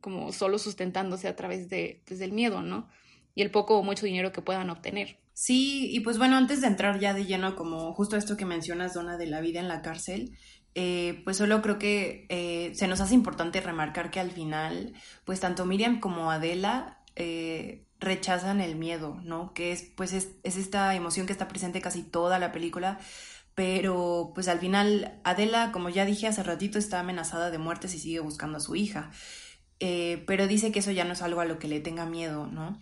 [0.00, 2.88] como solo sustentándose a través de, pues, del miedo, ¿no?
[3.34, 5.18] Y el poco o mucho dinero que puedan obtener.
[5.32, 8.94] Sí, y pues bueno, antes de entrar ya de lleno como justo esto que mencionas,
[8.94, 10.36] Dona, de la vida en la cárcel,
[10.74, 15.40] eh, pues solo creo que eh, se nos hace importante remarcar que al final, pues
[15.40, 19.52] tanto Miriam como Adela eh, rechazan el miedo, ¿no?
[19.54, 22.98] Que es, pues es, es, esta emoción que está presente casi toda la película,
[23.54, 27.98] pero pues al final Adela, como ya dije hace ratito, está amenazada de muerte si
[27.98, 29.10] sigue buscando a su hija,
[29.78, 32.78] pero dice que eso ya no es algo a lo que le tenga miedo, ¿no?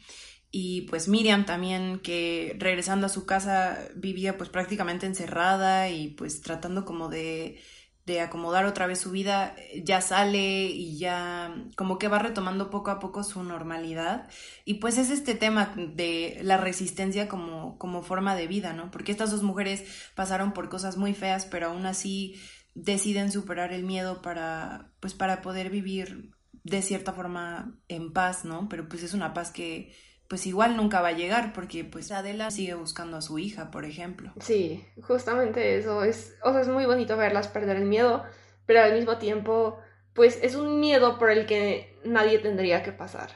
[0.50, 6.40] Y pues Miriam también, que regresando a su casa vivía pues prácticamente encerrada y pues
[6.40, 7.60] tratando como de,
[8.08, 12.90] de acomodar otra vez su vida, ya sale y ya como que va retomando poco
[12.90, 14.28] a poco su normalidad.
[14.64, 18.90] Y pues es este tema de la resistencia como, como forma de vida, ¿no?
[18.90, 22.40] Porque estas dos mujeres pasaron por cosas muy feas, pero aún así
[22.74, 26.30] deciden superar el miedo para, pues para poder vivir
[26.64, 28.68] de cierta forma en paz, ¿no?
[28.70, 29.94] Pero pues es una paz que
[30.28, 33.84] pues igual nunca va a llegar porque pues Adela sigue buscando a su hija, por
[33.86, 34.32] ejemplo.
[34.40, 38.22] Sí, justamente eso es, o sea, es muy bonito verlas perder el miedo,
[38.66, 39.78] pero al mismo tiempo
[40.12, 43.30] pues es un miedo por el que nadie tendría que pasar.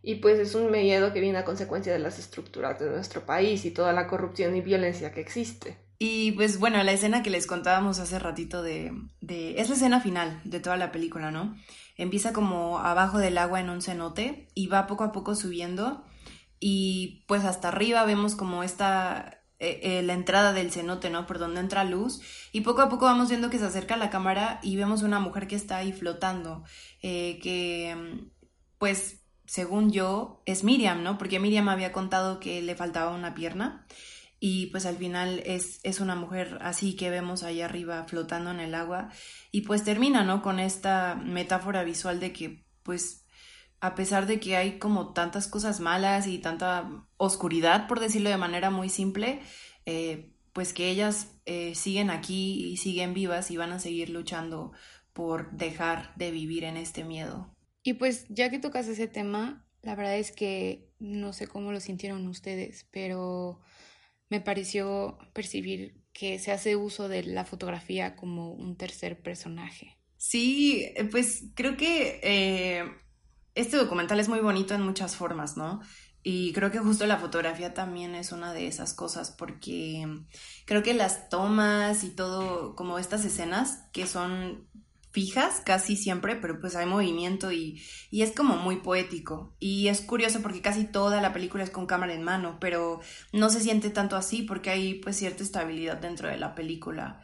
[0.00, 3.64] Y pues es un miedo que viene a consecuencia de las estructuras de nuestro país
[3.64, 5.78] y toda la corrupción y violencia que existe.
[5.98, 9.60] Y pues bueno, la escena que les contábamos hace ratito de, de...
[9.60, 11.56] es la escena final de toda la película, ¿no?
[11.96, 16.04] Empieza como abajo del agua en un cenote y va poco a poco subiendo
[16.66, 21.26] y pues hasta arriba vemos como esta eh, eh, la entrada del cenote, ¿no?
[21.26, 22.22] Por donde entra luz
[22.52, 25.46] y poco a poco vamos viendo que se acerca la cámara y vemos una mujer
[25.46, 26.64] que está ahí flotando,
[27.02, 28.30] eh, que mm,
[28.78, 31.18] pues según yo es Miriam, ¿no?
[31.18, 33.86] Porque Miriam había contado que le faltaba una pierna
[34.40, 38.60] y pues al final es, es una mujer así que vemos ahí arriba flotando en
[38.60, 39.10] el agua
[39.50, 40.40] y pues termina, ¿no?
[40.40, 43.23] Con esta metáfora visual de que pues
[43.84, 48.38] a pesar de que hay como tantas cosas malas y tanta oscuridad, por decirlo de
[48.38, 49.40] manera muy simple,
[49.84, 54.72] eh, pues que ellas eh, siguen aquí y siguen vivas y van a seguir luchando
[55.12, 57.54] por dejar de vivir en este miedo.
[57.82, 61.80] Y pues ya que tocas ese tema, la verdad es que no sé cómo lo
[61.80, 63.60] sintieron ustedes, pero
[64.30, 69.98] me pareció percibir que se hace uso de la fotografía como un tercer personaje.
[70.16, 72.84] Sí, pues creo que eh,
[73.54, 75.80] este documental es muy bonito en muchas formas, ¿no?
[76.22, 80.06] Y creo que justo la fotografía también es una de esas cosas porque
[80.64, 84.66] creo que las tomas y todo, como estas escenas que son
[85.10, 89.54] fijas casi siempre, pero pues hay movimiento y, y, es como muy poético.
[89.60, 93.00] Y es curioso porque casi toda la película es con cámara en mano, pero
[93.32, 97.22] no se siente tanto así porque hay pues cierta estabilidad dentro de la película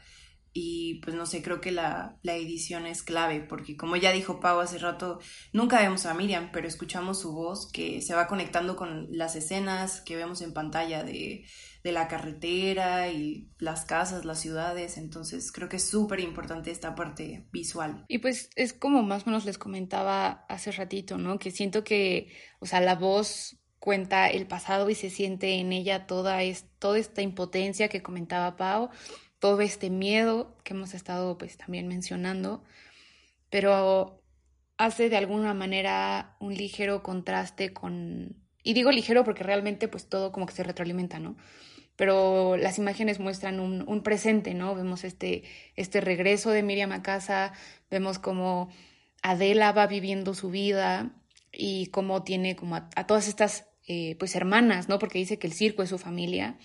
[0.52, 4.40] y pues no sé, creo que la, la, edición es clave porque como ya dijo
[4.40, 5.20] Pau hace rato,
[5.52, 10.00] nunca vemos a Miriam, pero escuchamos su voz que se va conectando con las escenas
[10.00, 11.44] que vemos en pantalla de,
[11.84, 16.94] de la carretera y las casas, las ciudades, entonces creo que es súper importante esta
[16.96, 18.04] parte visual.
[18.08, 21.38] Y pues es como más o menos les comentaba hace ratito, ¿no?
[21.38, 26.06] Que siento que, o sea, la voz cuenta el pasado y se siente en ella
[26.06, 28.90] toda, es, toda esta impotencia que comentaba Pau
[29.40, 32.62] todo este miedo que hemos estado pues también mencionando,
[33.48, 34.22] pero
[34.76, 40.30] hace de alguna manera un ligero contraste con, y digo ligero porque realmente pues todo
[40.30, 41.36] como que se retroalimenta, ¿no?
[41.96, 44.74] Pero las imágenes muestran un, presente, ¿no?
[44.74, 45.42] Vemos este,
[45.76, 47.52] este regreso de Miriam a casa,
[47.90, 48.70] vemos como
[49.22, 51.12] Adela va viviendo su vida
[51.52, 54.98] y cómo tiene como a, todas estas eh, pues hermanas, ¿no?
[54.98, 56.56] Porque dice que el circo es su familia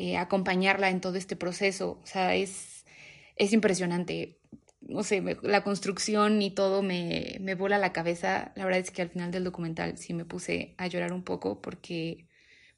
[0.00, 1.98] eh, acompañarla en todo este proceso.
[2.04, 2.86] O sea, es,
[3.34, 4.38] es impresionante.
[4.80, 8.52] No sé, la construcción y todo me, me vuela la cabeza.
[8.54, 11.60] La verdad es que al final del documental sí me puse a llorar un poco
[11.60, 12.28] porque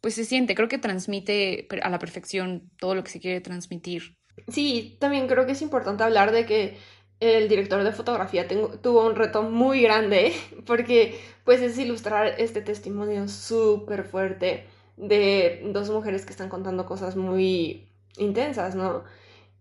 [0.01, 4.17] pues se siente, creo que transmite a la perfección todo lo que se quiere transmitir.
[4.49, 6.79] Sí, también creo que es importante hablar de que
[7.21, 10.33] el director de fotografía tuvo un reto muy grande
[10.67, 14.65] porque pues es ilustrar este testimonio súper fuerte
[15.01, 19.05] de dos mujeres que están contando cosas muy intensas, ¿no?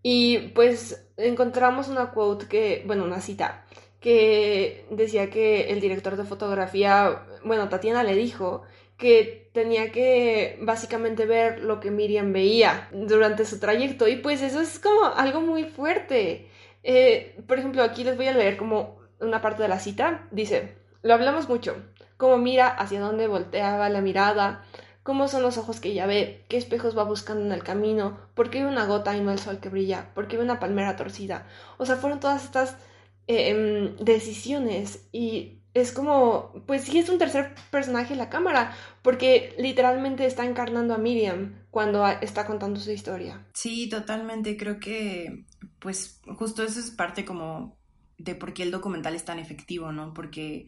[0.01, 3.65] Y pues encontramos una quote que, bueno, una cita,
[3.99, 8.63] que decía que el director de fotografía, bueno, Tatiana le dijo
[8.97, 14.61] que tenía que básicamente ver lo que Miriam veía durante su trayecto y pues eso
[14.61, 16.49] es como algo muy fuerte.
[16.83, 20.27] Eh, por ejemplo, aquí les voy a leer como una parte de la cita.
[20.31, 21.77] Dice, lo hablamos mucho,
[22.17, 24.65] como mira hacia dónde volteaba la mirada,
[25.09, 28.51] cómo son los ojos que ella ve, qué espejos va buscando en el camino, por
[28.51, 30.95] qué ve una gota y no el sol que brilla, por qué ve una palmera
[30.95, 31.47] torcida.
[31.79, 32.77] O sea, fueron todas estas
[33.25, 38.77] eh, em, decisiones y es como, pues sí es un tercer personaje en la cámara,
[39.01, 43.47] porque literalmente está encarnando a Miriam cuando está contando su historia.
[43.55, 45.43] Sí, totalmente, creo que
[45.79, 47.75] pues justo eso es parte como
[48.19, 50.13] de por qué el documental es tan efectivo, ¿no?
[50.13, 50.67] Porque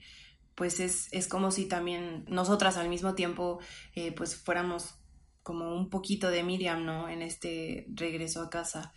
[0.55, 3.59] pues es, es como si también nosotras al mismo tiempo
[3.95, 4.95] eh, pues fuéramos
[5.43, 7.09] como un poquito de Miriam, ¿no?
[7.09, 8.93] En este regreso a casa.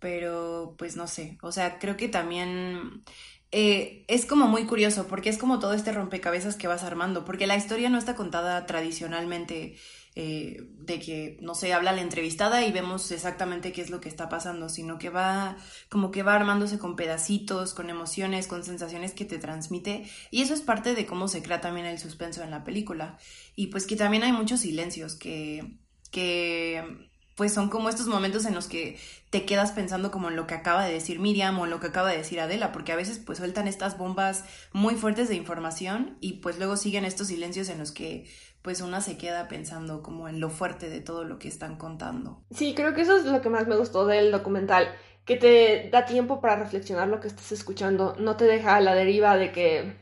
[0.00, 3.04] Pero pues no sé, o sea, creo que también
[3.52, 7.46] eh, es como muy curioso porque es como todo este rompecabezas que vas armando, porque
[7.46, 9.76] la historia no está contada tradicionalmente
[10.16, 14.08] eh, de que, no sé, habla la entrevistada y vemos exactamente qué es lo que
[14.08, 15.56] está pasando, sino que va
[15.88, 20.54] como que va armándose con pedacitos, con emociones, con sensaciones que te transmite y eso
[20.54, 23.18] es parte de cómo se crea también el suspenso en la película.
[23.56, 25.78] Y pues que también hay muchos silencios que,
[26.12, 28.98] que pues son como estos momentos en los que
[29.30, 31.88] te quedas pensando como en lo que acaba de decir Miriam o en lo que
[31.88, 36.16] acaba de decir Adela, porque a veces pues sueltan estas bombas muy fuertes de información
[36.20, 38.26] y pues luego siguen estos silencios en los que
[38.64, 42.42] pues una se queda pensando como en lo fuerte de todo lo que están contando.
[42.50, 44.88] Sí, creo que eso es lo que más me gustó del documental,
[45.26, 48.94] que te da tiempo para reflexionar lo que estás escuchando, no te deja a la
[48.94, 49.92] deriva de que,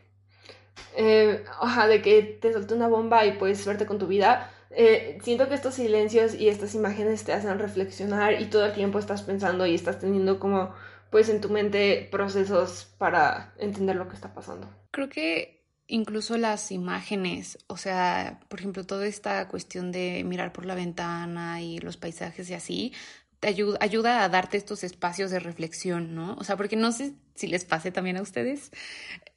[0.96, 1.44] eh,
[1.88, 5.56] de que te suelte una bomba y puedes suerte con tu vida, eh, siento que
[5.56, 9.74] estos silencios y estas imágenes te hacen reflexionar y todo el tiempo estás pensando y
[9.74, 10.72] estás teniendo como
[11.10, 14.68] pues en tu mente procesos para entender lo que está pasando.
[14.92, 15.61] Creo que
[15.92, 21.60] incluso las imágenes, o sea, por ejemplo, toda esta cuestión de mirar por la ventana
[21.62, 22.92] y los paisajes y así,
[23.40, 26.34] te ayuda, ayuda a darte estos espacios de reflexión, ¿no?
[26.34, 28.70] O sea, porque no sé si les pase también a ustedes,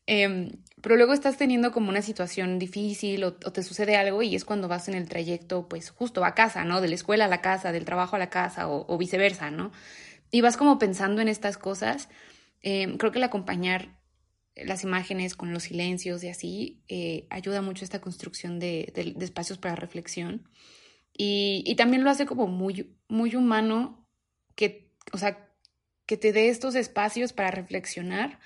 [0.07, 4.45] Em, pero luego estás teniendo como una situación difícil o, te sucede algo y es
[4.45, 6.79] cuando vas en el trayecto, pues justo a casa, ¿no?
[6.81, 9.71] De la escuela a la casa, del trabajo a la casa o, viceversa, ¿no?
[10.31, 12.09] Y vas como pensando en estas cosas.
[12.61, 13.89] Em, creo que el acompañar
[14.55, 19.75] las imágenes con los silencios y así eh, ayuda mucho esta construcción de, espacios para
[19.75, 20.47] reflexión.
[21.17, 24.05] Y, y, también lo hace como muy, muy humano
[24.55, 25.49] que, o sea,
[26.05, 28.39] que te dé estos espacios para reflexionar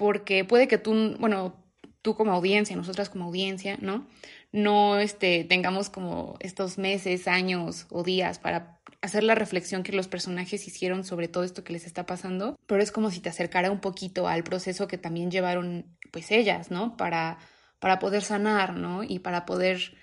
[0.00, 1.62] porque puede que tú, bueno,
[2.00, 4.08] tú como audiencia, nosotras como audiencia, ¿no?
[4.52, 10.08] No este, tengamos como estos meses, años o días para hacer la reflexión que los
[10.08, 13.70] personajes hicieron sobre todo esto que les está pasando, pero es como si te acercara
[13.70, 16.96] un poquito al proceso que también llevaron pues ellas, ¿no?
[16.96, 17.38] Para,
[17.78, 19.02] para poder sanar, ¿no?
[19.04, 19.96] Y para poder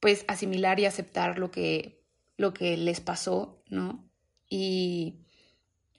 [0.00, 2.04] pues asimilar y aceptar lo que,
[2.36, 4.08] lo que les pasó, ¿no?
[4.48, 5.25] Y,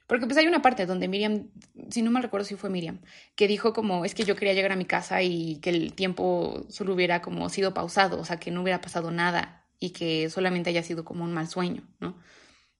[0.07, 1.49] porque pues hay una parte donde Miriam,
[1.89, 3.01] si no mal recuerdo si fue Miriam,
[3.35, 6.65] que dijo como es que yo quería llegar a mi casa y que el tiempo
[6.69, 10.69] solo hubiera como sido pausado, o sea, que no hubiera pasado nada y que solamente
[10.69, 12.17] haya sido como un mal sueño, ¿no?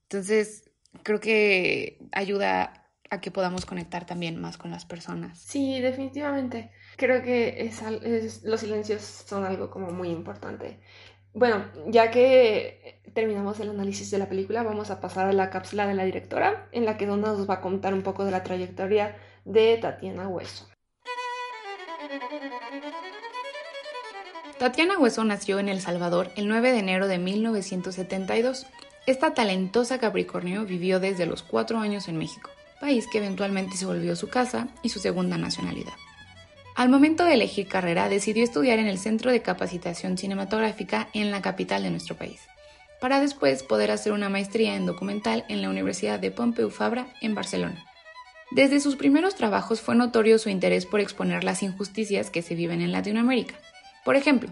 [0.04, 0.72] Entonces,
[1.04, 5.40] creo que ayuda a que podamos conectar también más con las personas.
[5.40, 6.72] Sí, definitivamente.
[6.96, 10.80] Creo que es, los silencios son algo como muy importante.
[11.38, 15.86] Bueno, ya que terminamos el análisis de la película, vamos a pasar a la cápsula
[15.86, 18.42] de la directora, en la que Donna nos va a contar un poco de la
[18.42, 20.68] trayectoria de Tatiana Hueso.
[24.58, 28.66] Tatiana Hueso nació en El Salvador el 9 de enero de 1972.
[29.06, 32.50] Esta talentosa Capricornio vivió desde los cuatro años en México,
[32.82, 35.94] país que eventualmente se volvió su casa y su segunda nacionalidad.
[36.78, 41.42] Al momento de elegir carrera, decidió estudiar en el Centro de Capacitación Cinematográfica en la
[41.42, 42.40] capital de nuestro país,
[43.02, 47.34] para después poder hacer una maestría en documental en la Universidad de Pompeu Fabra en
[47.34, 47.84] Barcelona.
[48.52, 52.82] Desde sus primeros trabajos fue notorio su interés por exponer las injusticias que se viven
[52.82, 53.56] en Latinoamérica.
[54.06, 54.52] Por ejemplo,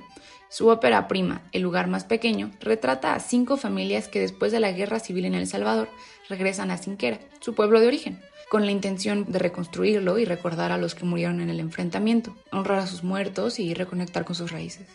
[0.50, 4.72] su ópera prima, El lugar más pequeño, retrata a cinco familias que después de la
[4.72, 5.90] guerra civil en El Salvador
[6.28, 10.77] regresan a Sinquera, su pueblo de origen, con la intención de reconstruirlo y recordar a
[10.77, 14.88] los que murieron en el enfrentamiento, honrar a sus muertos y reconectar con sus raíces.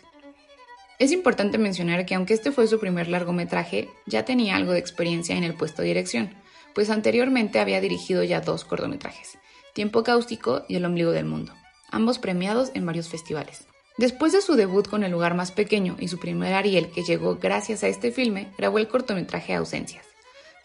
[0.99, 5.35] Es importante mencionar que aunque este fue su primer largometraje, ya tenía algo de experiencia
[5.35, 6.35] en el puesto de dirección,
[6.75, 9.37] pues anteriormente había dirigido ya dos cortometrajes,
[9.73, 11.53] Tiempo Cáustico y El Ombligo del Mundo,
[11.89, 13.65] ambos premiados en varios festivales.
[13.97, 17.35] Después de su debut con El lugar más pequeño y su primer Ariel que llegó
[17.35, 20.05] gracias a este filme, grabó el cortometraje Ausencias,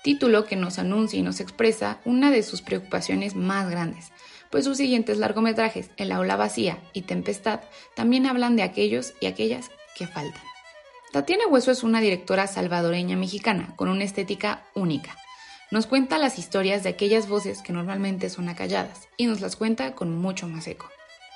[0.03, 4.13] título que nos anuncia y nos expresa una de sus preocupaciones más grandes,
[4.51, 7.61] pues sus siguientes largometrajes, El aula vacía y Tempestad,
[7.95, 10.43] también hablan de aquellos y aquellas que faltan.
[11.13, 15.17] Tatiana Hueso es una directora salvadoreña mexicana con una estética única.
[15.71, 19.95] Nos cuenta las historias de aquellas voces que normalmente son acalladas y nos las cuenta
[19.95, 20.89] con mucho más eco.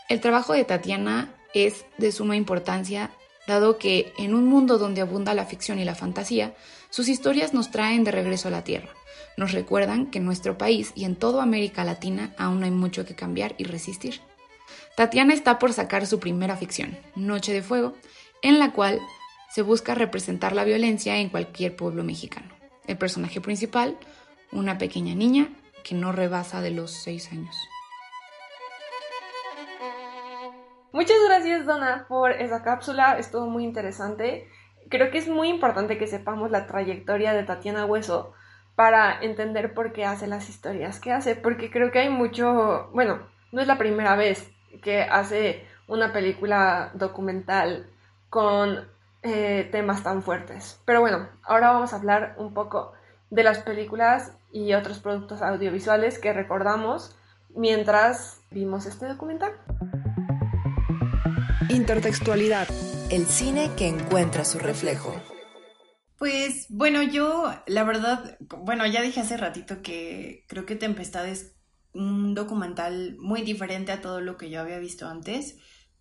[0.09, 3.11] El trabajo de Tatiana es de suma importancia
[3.47, 6.55] dado que en un mundo donde abunda la ficción y la fantasía,
[6.91, 8.91] sus historias nos traen de regreso a la Tierra.
[9.36, 13.14] Nos recuerdan que en nuestro país y en toda América Latina aún hay mucho que
[13.14, 14.20] cambiar y resistir.
[14.97, 17.95] Tatiana está por sacar su primera ficción, Noche de Fuego,
[18.43, 19.01] en la cual
[19.51, 22.49] se busca representar la violencia en cualquier pueblo mexicano.
[22.86, 23.99] El personaje principal,
[24.53, 25.49] una pequeña niña
[25.82, 27.57] que no rebasa de los seis años.
[30.93, 33.18] Muchas gracias, Donna, por esa cápsula.
[33.18, 34.49] Estuvo muy interesante.
[34.88, 38.32] Creo que es muy importante que sepamos la trayectoria de Tatiana Hueso
[38.74, 43.20] para entender por qué hace las historias que hace, porque creo que hay mucho, bueno,
[43.53, 44.51] no es la primera vez
[44.82, 47.88] que hace una película documental
[48.28, 48.88] con
[49.22, 50.80] eh, temas tan fuertes.
[50.86, 52.93] Pero bueno, ahora vamos a hablar un poco
[53.28, 57.16] de las películas y otros productos audiovisuales que recordamos
[57.55, 59.53] mientras vimos este documental.
[61.71, 62.68] Intertextualidad.
[63.11, 65.14] El cine que encuentra su reflejo.
[66.18, 71.55] Pues bueno, yo la verdad, bueno, ya dije hace ratito que creo que Tempestad es
[71.93, 75.59] un documental muy diferente a todo lo que yo había visto antes.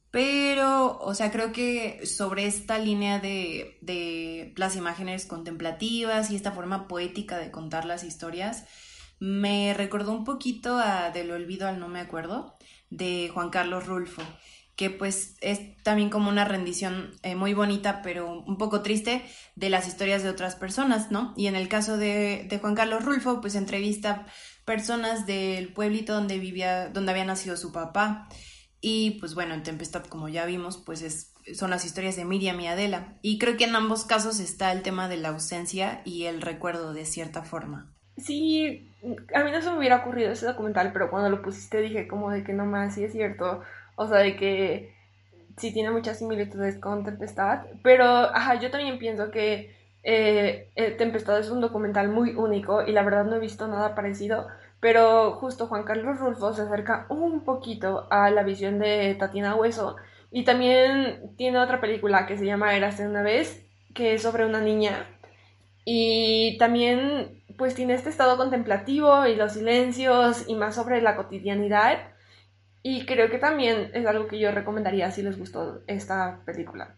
[0.10, 6.52] Pero, o sea, creo que sobre esta línea de, de, las imágenes contemplativas y esta
[6.52, 8.66] forma poética de contar las historias,
[9.20, 12.58] me recordó un poquito a Del olvido al no me acuerdo,
[12.90, 14.24] de Juan Carlos Rulfo,
[14.80, 19.22] que pues es también como una rendición eh, muy bonita, pero un poco triste,
[19.58, 21.34] de las historias de otras personas, ¿no?
[21.36, 24.26] Y en el caso de, de Juan Carlos Rulfo, pues entrevista
[24.64, 28.30] personas del pueblito donde vivía, donde había nacido su papá
[28.80, 32.58] y pues bueno, en Tempestad, como ya vimos, pues es, son las historias de Miriam
[32.62, 33.18] y Adela.
[33.22, 36.94] Y creo que en ambos casos está el tema de la ausencia y el recuerdo
[36.94, 37.94] de cierta forma.
[38.16, 38.96] Sí,
[39.36, 42.32] a mí no se me hubiera ocurrido ese documental, pero cuando lo pusiste dije como
[42.32, 43.62] de que no más, sí es cierto.
[44.00, 44.95] O sea, de que
[45.58, 47.66] sí tiene muchas similitudes con Tempestad.
[47.84, 52.93] Pero, ajá, yo también pienso que eh, eh, Tempestad es un documental muy único y
[52.93, 54.47] la verdad no he visto nada parecido.
[54.80, 59.97] Pero justo Juan Carlos Rulfo se acerca un poquito a la visión de Tatiana Hueso.
[60.32, 64.62] Y también tiene otra película que se llama Érase una vez, que es sobre una
[64.62, 65.08] niña.
[65.84, 71.97] Y también pues tiene este estado contemplativo y los silencios y más sobre la cotidianidad.
[72.92, 76.96] Y creo que también es algo que yo recomendaría si les gustó esta película.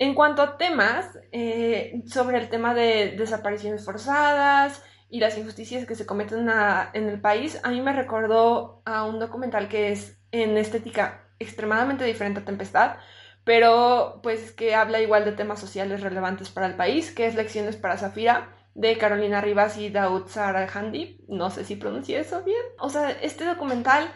[0.00, 5.94] En cuanto a temas, eh, sobre el tema de desapariciones forzadas, y las injusticias que
[5.94, 6.48] se cometen
[6.94, 12.04] en el país, a mí me recordó a un documental que es en estética extremadamente
[12.04, 12.96] diferente a Tempestad,
[13.44, 17.76] pero pues que habla igual de temas sociales relevantes para el país, que es Lecciones
[17.76, 22.62] para Zafira de Carolina Rivas y Daud Sarahandi, no sé si pronuncié eso bien.
[22.80, 24.10] O sea, este documental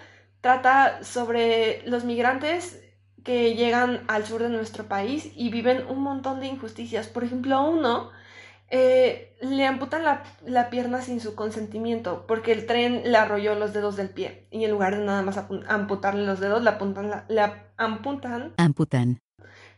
[0.45, 2.78] trata sobre los migrantes
[3.24, 7.09] que llegan al sur de nuestro país y viven un montón de injusticias.
[7.09, 8.11] Por ejemplo, uno
[8.68, 13.97] eh, le amputan la, pierna sin su consentimiento porque el tren le arrolló los dedos
[13.97, 17.40] del pie y en lugar de nada más amputarle los dedos, le, apuntan la, le
[17.78, 18.53] amputan.
[18.59, 19.22] Amputan.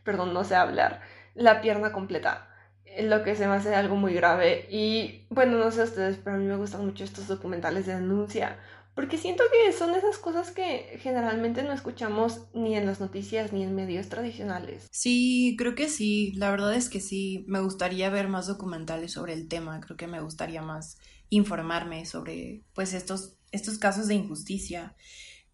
[0.03, 0.99] Perdón, no sé hablar.
[1.33, 2.49] La pierna completa.
[2.99, 4.67] Lo que se me hace algo muy grave.
[4.69, 8.57] Y bueno, no sé ustedes, pero a mí me gustan mucho estos documentales de denuncia
[8.97, 13.61] porque siento que son esas cosas que generalmente no escuchamos ni en las noticias ni
[13.61, 14.87] en medios tradicionales.
[14.89, 16.31] Sí, creo que sí.
[16.33, 17.45] La verdad es que sí.
[17.47, 19.79] Me gustaría ver más documentales sobre el tema.
[19.81, 20.97] Creo que me gustaría más
[21.29, 24.95] informarme sobre pues estos, estos casos de injusticia.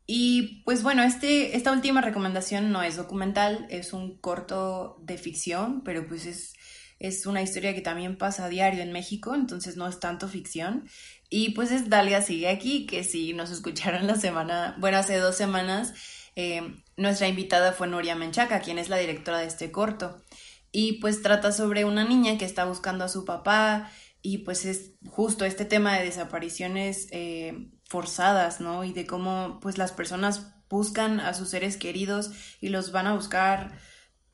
[0.06, 5.84] Y pues bueno, este, esta última recomendación no es documental, es un corto de ficción,
[5.84, 6.54] pero pues es,
[7.04, 10.88] es una historia que también pasa a diario en México, entonces no es tanto ficción.
[11.30, 15.36] Y pues es Dalia sigue aquí, que si nos escucharon la semana, bueno, hace dos
[15.36, 15.94] semanas,
[16.38, 16.62] eh,
[16.96, 20.24] nuestra invitada fue Nuria Menchaca, quien es la directora de este corto.
[20.72, 23.92] Y pues trata sobre una niña que está buscando a su papá
[24.22, 28.86] y pues es justo este tema de desapariciones eh, forzadas, ¿no?
[28.86, 32.32] Y de cómo pues las personas buscan a sus seres queridos
[32.62, 33.78] y los van a buscar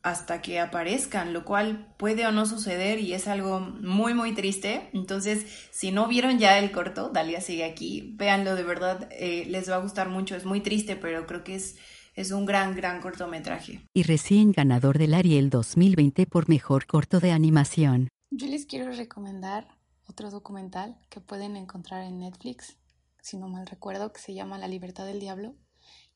[0.01, 4.89] hasta que aparezcan, lo cual puede o no suceder y es algo muy muy triste.
[4.93, 9.69] Entonces, si no vieron ya el corto, Dalia sigue aquí, véanlo de verdad, eh, les
[9.69, 11.77] va a gustar mucho, es muy triste, pero creo que es,
[12.15, 13.81] es un gran, gran cortometraje.
[13.93, 18.07] Y recién ganador del Ariel 2020 por mejor corto de animación.
[18.31, 19.67] Yo les quiero recomendar
[20.07, 22.77] otro documental que pueden encontrar en Netflix,
[23.21, 25.55] si no mal recuerdo, que se llama La libertad del diablo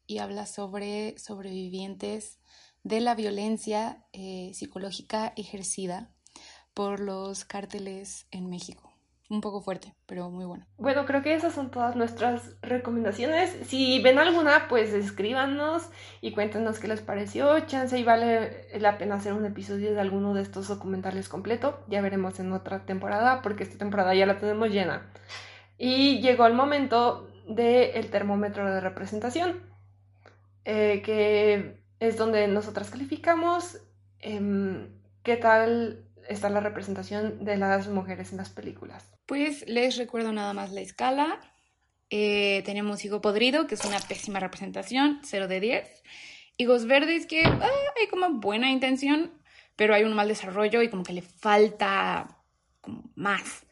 [0.08, 2.40] y habla sobre sobrevivientes
[2.84, 6.10] de la violencia eh, psicológica ejercida
[6.74, 8.90] por los cárteles en México.
[9.30, 10.68] un poco fuerte, pero muy bueno.
[10.78, 13.56] Bueno, creo que esas son todas nuestras recomendaciones.
[13.66, 15.90] Si ven alguna, pues escríbanos
[16.22, 17.60] y cuéntenos qué les pareció.
[17.62, 21.84] Chance y vale la pena hacer un episodio de alguno de estos documentales completo.
[21.88, 25.12] Ya veremos en otra temporada, porque esta temporada ya la tenemos llena.
[25.80, 29.64] Y llegó el momento del termómetro de representación,
[30.64, 33.78] eh, que es donde nosotras calificamos
[34.20, 34.90] em,
[35.24, 39.10] qué tal está la representación de las mujeres en las películas.
[39.26, 41.40] Pues les recuerdo nada más la escala.
[42.10, 46.04] Eh, tenemos higo podrido, que es una pésima representación, 0 de 10.
[46.58, 49.32] Higos verdes, que ah, hay como buena intención,
[49.78, 52.38] pero hay un mal desarrollo y como que le falta
[53.16, 53.66] más.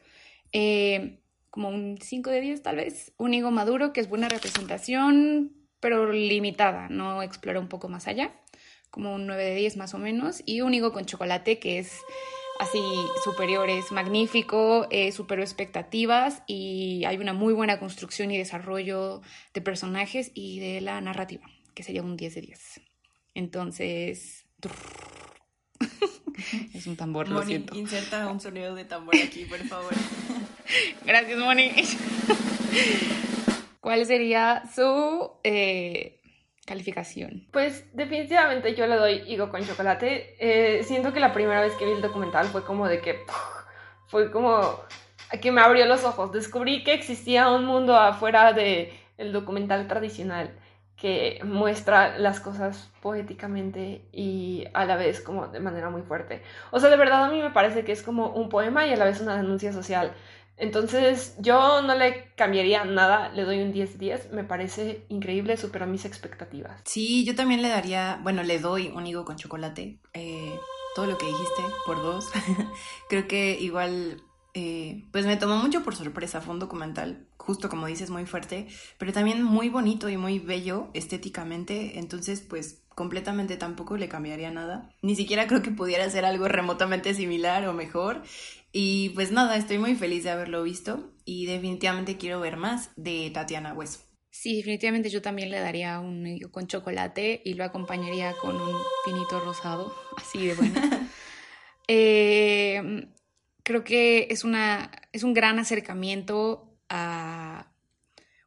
[0.52, 1.20] Eh,
[1.50, 3.12] como un 5 de 10 tal vez.
[3.18, 8.32] Un higo maduro, que es buena representación, pero limitada, no explora un poco más allá.
[8.90, 10.42] Como un 9 de 10 más o menos.
[10.46, 11.98] Y un higo con chocolate, que es
[12.60, 12.78] así
[13.24, 19.22] superior, es magnífico, eh, superó expectativas y hay una muy buena construcción y desarrollo
[19.54, 22.80] de personajes y de la narrativa, que sería un 10 de 10.
[23.34, 24.46] Entonces...
[26.74, 27.74] es un tambor, lo Moni, siento.
[27.74, 29.92] inserta un sonido de tambor aquí, por favor.
[31.04, 31.72] Gracias, Moni.
[33.82, 36.20] ¿Cuál sería su eh,
[36.64, 37.48] calificación?
[37.50, 40.36] Pues definitivamente yo le doy higo con chocolate.
[40.38, 43.18] Eh, siento que la primera vez que vi el documental fue como de que
[44.06, 44.78] fue como
[45.40, 46.30] que me abrió los ojos.
[46.30, 50.56] Descubrí que existía un mundo afuera de el documental tradicional
[50.96, 56.40] que muestra las cosas poéticamente y a la vez como de manera muy fuerte.
[56.70, 58.96] O sea, de verdad a mí me parece que es como un poema y a
[58.96, 60.12] la vez una denuncia social.
[60.62, 66.04] Entonces, yo no le cambiaría nada, le doy un 10-10, me parece increíble, superó mis
[66.04, 66.80] expectativas.
[66.84, 69.98] Sí, yo también le daría, bueno, le doy un higo con chocolate.
[70.14, 70.54] eh,
[70.94, 72.30] todo lo que dijiste por dos.
[73.08, 74.22] Creo que igual,
[74.54, 76.40] eh, pues me tomó mucho por sorpresa.
[76.40, 80.90] Fue un documental, justo como dices, muy fuerte, pero también muy bonito y muy bello
[80.94, 81.98] estéticamente.
[81.98, 84.90] Entonces, pues completamente tampoco le cambiaría nada.
[85.00, 88.22] Ni siquiera creo que pudiera ser algo remotamente similar o mejor.
[88.72, 93.30] Y pues nada, estoy muy feliz de haberlo visto y definitivamente quiero ver más de
[93.30, 94.00] Tatiana Hueso.
[94.30, 98.74] Sí, definitivamente yo también le daría un higo con chocolate y lo acompañaría con un
[99.04, 100.80] pinito rosado, así de bueno.
[101.88, 103.10] Eh,
[103.64, 107.74] creo que es, una, es un gran acercamiento a,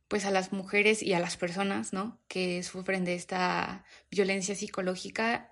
[0.07, 2.23] pues a las mujeres y a las personas ¿no?
[2.29, 5.51] que sufren de esta violencia psicológica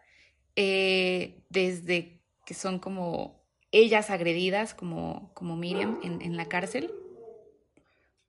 [0.56, 3.43] eh, desde que son como
[3.74, 6.92] ellas agredidas, como, como Miriam en, la cárcel,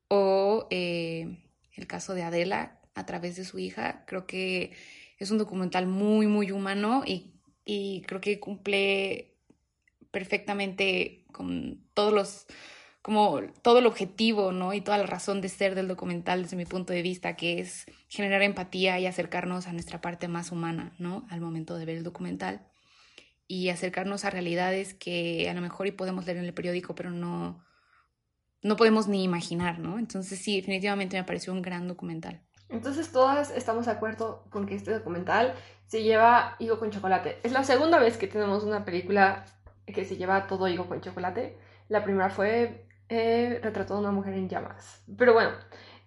[0.08, 1.38] o eh,
[1.74, 4.04] el caso de Adela a través de su hija.
[4.06, 4.72] Creo que
[5.18, 7.34] es un documental muy, muy humano y,
[7.64, 9.36] y creo que cumple
[10.10, 12.46] perfectamente con todos los
[13.02, 14.72] como todo el objetivo, ¿no?
[14.72, 17.84] Y toda la razón de ser del documental desde mi punto de vista, que es
[18.08, 21.26] generar empatía y acercarnos a nuestra parte más humana, ¿no?
[21.28, 22.66] Al momento de ver el documental
[23.46, 27.10] y acercarnos a realidades que a lo mejor y podemos leer en el periódico, pero
[27.10, 27.64] no,
[28.62, 29.98] no podemos ni imaginar, ¿no?
[29.98, 32.42] Entonces sí, definitivamente me pareció un gran documental.
[32.68, 35.54] Entonces todas estamos de acuerdo con que este documental
[35.86, 37.38] se lleva higo con chocolate.
[37.42, 39.44] Es la segunda vez que tenemos una película
[39.86, 41.58] que se lleva todo higo con chocolate.
[41.88, 45.02] La primera fue eh, Retrato de una mujer en llamas.
[45.16, 45.50] Pero bueno,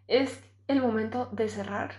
[0.07, 1.91] es el momento de cerrar.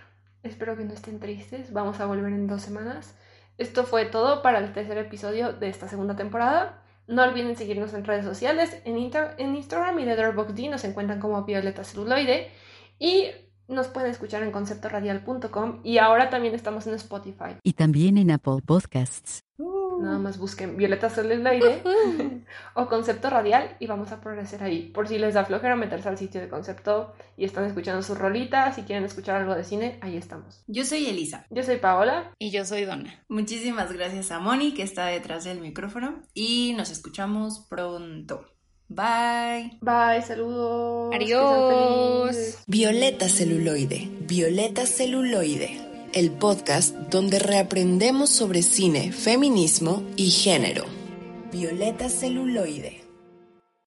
[0.43, 1.71] Espero que no estén tristes.
[1.71, 3.15] Vamos a volver en dos semanas.
[3.59, 6.81] Esto fue todo para el tercer episodio de esta segunda temporada.
[7.07, 8.81] No olviden seguirnos en redes sociales.
[8.85, 12.51] En, Inter en Instagram y Letterboxd nos encuentran como Violeta Celuloide.
[12.99, 13.25] Y
[13.67, 15.81] nos pueden escuchar en conceptoradial.com.
[15.83, 17.57] Y ahora también estamos en Spotify.
[17.61, 19.43] Y también en Apple Podcasts.
[19.99, 21.83] Nada más busquen Violeta Celuloide
[22.73, 24.89] o Concepto Radial y vamos a aparecer ahí.
[24.93, 28.75] Por si les da flojera meterse al sitio de Concepto y están escuchando sus rolitas,
[28.75, 30.63] si quieren escuchar algo de cine, ahí estamos.
[30.67, 31.45] Yo soy Elisa.
[31.49, 32.31] Yo soy Paola.
[32.39, 33.23] Y yo soy Donna.
[33.27, 38.45] Muchísimas gracias a Moni que está detrás del micrófono y nos escuchamos pronto.
[38.89, 39.77] Bye.
[39.81, 41.13] Bye, saludos.
[41.13, 42.57] Adiós.
[42.65, 45.79] Violeta Celuloide, Violeta Celuloide,
[46.13, 50.85] el podcast donde reaprendemos sobre cine, feminismo y género.
[51.51, 52.98] Violeta Celuloide.